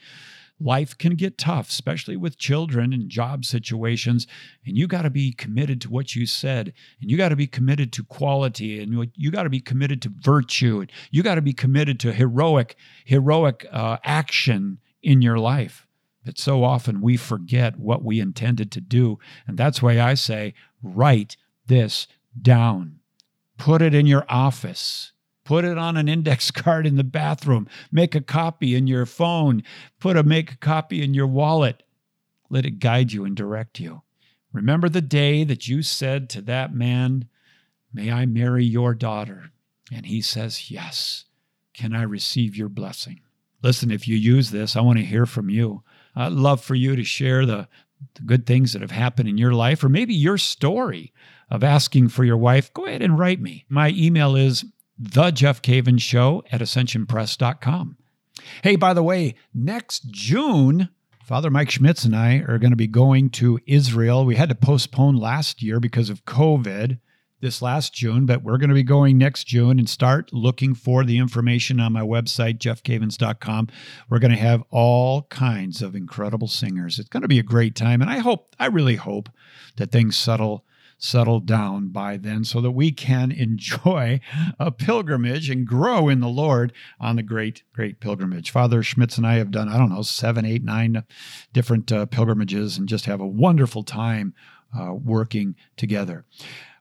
Life 0.60 0.98
can 0.98 1.16
get 1.16 1.40
tough, 1.40 1.70
especially 1.70 2.16
with 2.16 2.38
children 2.38 2.94
and 2.94 3.10
job 3.10 3.46
situations, 3.46 4.28
and 4.66 4.78
you 4.78 4.88
got 4.88 5.04
to 5.04 5.10
be 5.10 5.32
committed 5.32 5.82
to 5.82 5.90
what 5.90 6.16
you 6.16 6.28
said, 6.28 6.74
and 7.00 7.10
you 7.10 7.18
got 7.18 7.30
to 7.30 7.36
be 7.36 7.48
committed 7.48 7.92
to 7.94 8.04
quality, 8.04 8.80
and 8.80 9.10
you 9.16 9.32
got 9.32 9.44
to 9.44 9.50
be 9.50 9.60
committed 9.60 10.04
to 10.04 10.14
virtue, 10.22 10.82
and 10.82 10.92
you 11.10 11.24
got 11.24 11.36
to 11.36 11.42
be 11.42 11.54
committed 11.54 12.00
to 12.02 12.14
heroic 12.14 12.76
heroic 13.06 13.66
uh, 13.72 13.98
action 14.04 14.80
in 15.02 15.22
your 15.24 15.40
life. 15.40 15.88
But 16.26 16.38
so 16.38 16.64
often 16.64 17.02
we 17.02 17.18
forget 17.18 17.80
what 17.80 18.04
we 18.04 18.20
intended 18.20 18.72
to 18.72 18.82
do. 18.82 19.20
And 19.48 19.58
that's 19.58 19.82
why 19.82 20.00
I 20.00 20.14
say, 20.14 20.54
write 20.84 21.36
this 21.66 22.08
down. 22.40 23.00
Put 23.58 23.82
it 23.82 23.94
in 23.96 24.06
your 24.06 24.26
office. 24.30 25.14
Put 25.44 25.66
it 25.66 25.78
on 25.78 25.98
an 25.98 26.08
index 26.08 26.52
card 26.52 26.86
in 26.86 26.96
the 26.96 27.04
bathroom. 27.04 27.68
Make 27.92 28.16
a 28.16 28.22
copy 28.22 28.76
in 28.76 28.88
your 28.88 29.06
phone. 29.06 29.64
Put 30.00 30.18
a 30.18 30.24
make 30.24 30.54
a 30.54 30.58
copy 30.58 31.04
in 31.04 31.14
your 31.14 31.28
wallet. 31.28 31.84
Let 32.50 32.66
it 32.66 32.80
guide 32.80 33.12
you 33.14 33.26
and 33.26 33.36
direct 33.36 33.80
you. 33.80 34.02
Remember 34.54 34.90
the 34.90 35.02
day 35.02 35.44
that 35.44 35.68
you 35.68 35.82
said 35.82 36.30
to 36.32 36.42
that 36.42 36.74
man, 36.74 37.28
May 37.94 38.12
I 38.12 38.26
marry 38.26 38.64
your 38.64 38.94
daughter? 38.94 39.52
And 39.92 40.06
he 40.06 40.22
says, 40.22 40.72
Yes. 40.72 41.26
Can 41.74 41.96
I 41.96 42.04
receive 42.04 42.56
your 42.56 42.70
blessing? 42.70 43.22
Listen, 43.64 43.92
if 43.92 44.08
you 44.08 44.18
use 44.18 44.52
this, 44.52 44.76
I 44.76 44.82
want 44.82 45.00
to 45.00 45.06
hear 45.06 45.26
from 45.26 45.50
you. 45.50 45.84
I'd 46.16 46.32
love 46.32 46.64
for 46.64 46.76
you 46.76 46.96
to 46.96 47.04
share 47.04 47.46
the, 47.46 47.68
the 48.16 48.22
good 48.24 48.46
things 48.46 48.74
that 48.74 48.82
have 48.82 48.92
happened 48.92 49.30
in 49.30 49.38
your 49.38 49.54
life, 49.54 49.84
or 49.84 49.90
maybe 49.90 50.14
your 50.14 50.38
story 50.38 51.14
of 51.50 51.64
asking 51.64 52.10
for 52.10 52.24
your 52.24 52.38
wife. 52.38 52.74
Go 52.74 52.86
ahead 52.86 53.02
and 53.02 53.20
write 53.20 53.42
me. 53.42 53.66
My 53.70 53.90
email 53.90 54.36
is 54.36 54.66
the 54.98 55.32
Jeff 55.32 55.62
Cavins 55.62 56.02
Show 56.02 56.44
at 56.52 56.62
ascensionpress.com. 56.62 57.98
Hey, 58.64 58.76
by 58.76 58.94
the 58.94 59.04
way, 59.04 59.36
next 59.54 60.10
June, 60.12 60.90
Father 61.24 61.50
Mike 61.50 61.70
Schmitz 61.70 62.06
and 62.06 62.16
I 62.16 62.38
are 62.48 62.58
going 62.58 62.72
to 62.72 62.78
be 62.78 62.88
going 62.88 63.30
to 63.32 63.60
Israel. 63.66 64.26
We 64.26 64.36
had 64.36 64.50
to 64.50 64.56
postpone 64.56 65.18
last 65.18 65.62
year 65.62 65.80
because 65.80 66.10
of 66.10 66.26
COVID 66.26 67.00
this 67.42 67.62
last 67.62 67.94
June, 67.94 68.26
but 68.26 68.44
we're 68.44 68.58
going 68.58 68.70
to 68.70 68.76
be 68.76 68.84
going 68.84 69.18
next 69.18 69.46
June 69.46 69.80
and 69.80 69.90
start 69.90 70.32
looking 70.32 70.74
for 70.74 71.04
the 71.04 71.18
information 71.18 71.80
on 71.80 71.94
my 71.94 72.02
website, 72.02 72.60
jeffcavins.com. 72.60 73.68
We're 74.10 74.20
going 74.20 74.32
to 74.32 74.38
have 74.38 74.64
all 74.70 75.24
kinds 75.24 75.82
of 75.82 75.96
incredible 75.96 76.48
singers. 76.48 77.00
It's 77.00 77.10
going 77.10 77.22
to 77.22 77.28
be 77.28 77.40
a 77.40 77.44
great 77.44 77.76
time. 77.76 78.02
And 78.02 78.10
I 78.10 78.20
hope, 78.20 78.56
I 78.60 78.68
really 78.68 78.96
hope 78.96 79.30
that 79.78 79.92
things 79.92 80.16
settle 80.16 80.66
settle 81.04 81.40
down 81.40 81.88
by 81.88 82.16
then 82.16 82.44
so 82.44 82.62
that 82.62 82.72
we 82.72 82.92
can 82.92 83.32
enjoy 83.32 84.20
a 84.60 84.72
pilgrimage 84.72 85.50
and 85.50 85.66
grow 85.66 86.08
in 86.08 86.20
the 86.20 86.30
Lord 86.30 86.72
on 87.00 87.16
the 87.16 87.24
great, 87.24 87.64
great 87.74 88.00
pilgrimage. 88.00 88.52
Father 88.52 88.84
Schmitz 88.84 89.18
and 89.18 89.26
I 89.26 89.36
have 89.36 89.50
done, 89.50 89.68
I 89.68 89.80
don't 89.80 89.90
know, 89.90 90.04
seven, 90.04 90.46
eight, 90.46 90.64
nine 90.64 91.04
different 91.54 91.92
uh, 91.92 92.06
pilgrimages 92.06 92.78
and 92.78 92.88
just 92.88 93.06
have 93.06 93.20
a 93.20 93.28
wonderful 93.28 93.82
time 93.82 94.36
uh, 94.80 94.94
working 94.94 95.56
together. 95.76 96.24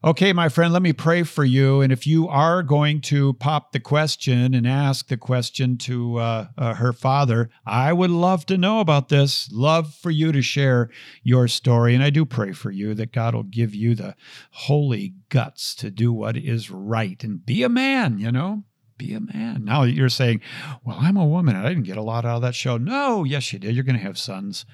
Okay, 0.03 0.33
my 0.33 0.49
friend, 0.49 0.73
let 0.73 0.81
me 0.81 0.95
pray 0.95 1.25
for 1.25 1.45
you. 1.45 1.83
And 1.83 1.93
if 1.93 2.07
you 2.07 2.27
are 2.27 2.63
going 2.63 3.03
to 3.03 3.35
pop 3.35 3.73
the 3.73 3.81
question 3.81 4.55
and 4.55 4.67
ask 4.67 5.09
the 5.09 5.19
question 5.19 5.77
to 5.77 6.17
uh, 6.17 6.47
uh, 6.57 6.75
her 6.77 6.95
father, 6.95 7.51
I 7.67 7.93
would 7.93 8.11
love 8.11 8.47
to 8.47 8.57
know 8.57 8.81
about 8.81 9.11
this. 9.11 9.51
Love 9.53 9.93
for 9.93 10.11
you 10.11 10.33
to 10.33 10.41
share 10.41 10.89
your 11.23 11.49
story. 11.49 11.95
And 11.95 12.03
I 12.03 12.09
do 12.09 12.25
pray 12.25 12.53
for 12.53 12.71
you 12.71 12.95
that 12.95 13.13
God 13.13 13.35
will 13.35 13.43
give 13.43 13.75
you 13.75 13.95
the 13.95 14.17
holy 14.53 15.17
guts 15.29 15.75
to 15.75 15.91
do 15.91 16.15
what 16.15 16.35
is 16.35 16.71
right 16.71 17.23
and 17.23 17.45
be 17.45 17.63
a 17.63 17.69
man, 17.69 18.19
you 18.19 18.33
know? 18.33 18.65
Be 18.97 19.13
a 19.13 19.21
man. 19.21 19.67
Now 19.67 19.83
you're 19.83 20.09
saying, 20.09 20.41
well, 20.83 20.97
I'm 20.99 21.19
a 21.19 21.27
woman. 21.27 21.57
I 21.57 21.69
didn't 21.69 21.85
get 21.85 21.99
a 21.99 22.03
lot 22.03 22.25
out 22.25 22.37
of 22.37 22.43
that 22.43 22.55
show. 22.55 22.79
No, 22.79 23.25
yes, 23.25 23.53
you 23.53 23.59
did. 23.59 23.75
You're 23.75 23.85
going 23.85 23.99
to 23.99 24.03
have 24.03 24.17
sons. 24.17 24.65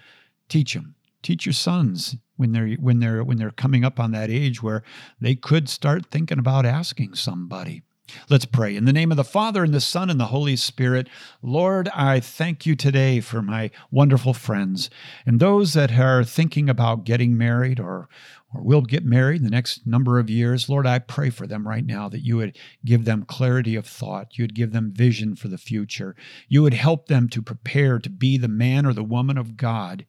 Teach 0.48 0.74
them 0.74 0.94
teach 1.26 1.44
your 1.44 1.52
sons 1.52 2.16
when 2.36 2.52
they're 2.52 2.74
when 2.74 3.00
they're 3.00 3.24
when 3.24 3.38
they're 3.38 3.50
coming 3.50 3.84
up 3.84 3.98
on 3.98 4.12
that 4.12 4.30
age 4.30 4.62
where 4.62 4.82
they 5.20 5.34
could 5.34 5.68
start 5.68 6.06
thinking 6.06 6.38
about 6.38 6.66
asking 6.66 7.14
somebody 7.14 7.82
Let's 8.30 8.44
pray. 8.44 8.76
In 8.76 8.84
the 8.84 8.92
name 8.92 9.10
of 9.10 9.16
the 9.16 9.24
Father, 9.24 9.64
and 9.64 9.74
the 9.74 9.80
Son, 9.80 10.10
and 10.10 10.20
the 10.20 10.26
Holy 10.26 10.56
Spirit, 10.56 11.08
Lord, 11.42 11.88
I 11.88 12.20
thank 12.20 12.64
you 12.64 12.76
today 12.76 13.20
for 13.20 13.42
my 13.42 13.70
wonderful 13.90 14.32
friends 14.32 14.90
and 15.24 15.40
those 15.40 15.72
that 15.72 15.98
are 15.98 16.22
thinking 16.22 16.68
about 16.68 17.04
getting 17.04 17.36
married 17.36 17.80
or, 17.80 18.08
or 18.54 18.62
will 18.62 18.82
get 18.82 19.04
married 19.04 19.38
in 19.38 19.44
the 19.44 19.50
next 19.50 19.86
number 19.86 20.18
of 20.20 20.30
years. 20.30 20.68
Lord, 20.68 20.86
I 20.86 21.00
pray 21.00 21.30
for 21.30 21.46
them 21.48 21.66
right 21.66 21.84
now 21.84 22.08
that 22.08 22.24
you 22.24 22.36
would 22.36 22.56
give 22.84 23.04
them 23.04 23.24
clarity 23.24 23.74
of 23.74 23.86
thought. 23.86 24.38
You 24.38 24.44
would 24.44 24.54
give 24.54 24.72
them 24.72 24.92
vision 24.92 25.34
for 25.34 25.48
the 25.48 25.58
future. 25.58 26.14
You 26.48 26.62
would 26.62 26.74
help 26.74 27.08
them 27.08 27.28
to 27.30 27.42
prepare 27.42 27.98
to 27.98 28.10
be 28.10 28.38
the 28.38 28.48
man 28.48 28.86
or 28.86 28.92
the 28.92 29.02
woman 29.02 29.36
of 29.36 29.56
God 29.56 30.06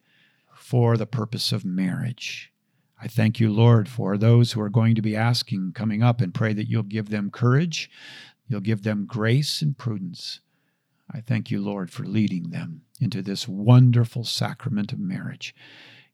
for 0.68 0.98
the 0.98 1.06
purpose 1.06 1.50
of 1.50 1.64
marriage. 1.64 2.52
I 3.00 3.08
thank 3.08 3.40
you, 3.40 3.50
Lord, 3.50 3.88
for 3.88 4.18
those 4.18 4.52
who 4.52 4.60
are 4.60 4.68
going 4.68 4.94
to 4.96 5.00
be 5.00 5.16
asking 5.16 5.72
coming 5.72 6.02
up 6.02 6.20
and 6.20 6.34
pray 6.34 6.52
that 6.52 6.68
you'll 6.68 6.82
give 6.82 7.08
them 7.08 7.30
courage, 7.30 7.90
you'll 8.48 8.60
give 8.60 8.82
them 8.82 9.06
grace 9.06 9.62
and 9.62 9.78
prudence. 9.78 10.40
I 11.10 11.22
thank 11.22 11.50
you, 11.50 11.62
Lord, 11.62 11.90
for 11.90 12.04
leading 12.04 12.50
them 12.50 12.82
into 13.00 13.22
this 13.22 13.48
wonderful 13.48 14.24
sacrament 14.24 14.92
of 14.92 14.98
marriage. 14.98 15.54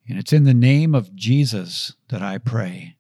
And 0.09 0.21
it's 0.21 0.33
in 0.33 0.45
the 0.45 0.55
name 0.55 0.95
of 0.95 1.17
Jesus 1.17 1.95
that 2.11 2.23
I 2.23 2.39
pray. 2.39 2.95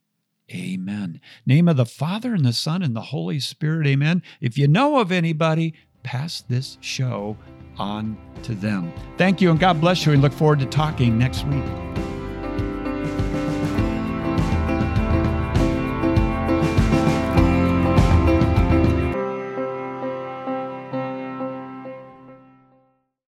Amen. 0.53 1.21
Name 1.47 1.69
of 1.69 1.77
the 1.77 1.87
Father 1.87 2.35
and 2.35 2.45
the 2.45 2.53
Son 2.53 2.83
and 2.83 2.97
the 2.97 3.01
Holy 3.01 3.39
Spirit. 3.39 3.87
Amen. 3.87 4.25
If 4.41 4.59
you 4.59 4.67
know 4.67 4.99
of 4.99 5.13
anybody, 5.13 5.73
pass 6.05 6.43
this 6.43 6.79
show 6.81 7.37
on 7.77 8.17
to 8.45 8.55
them. 8.55 8.93
Thank 9.19 9.41
you 9.41 9.51
and 9.51 9.59
God 9.59 9.81
bless 9.81 10.07
you 10.07 10.13
and 10.13 10.23
look 10.23 10.33
forward 10.33 10.61
to 10.61 10.67
talking 10.67 11.19
next 11.19 11.45
week. 11.47 11.65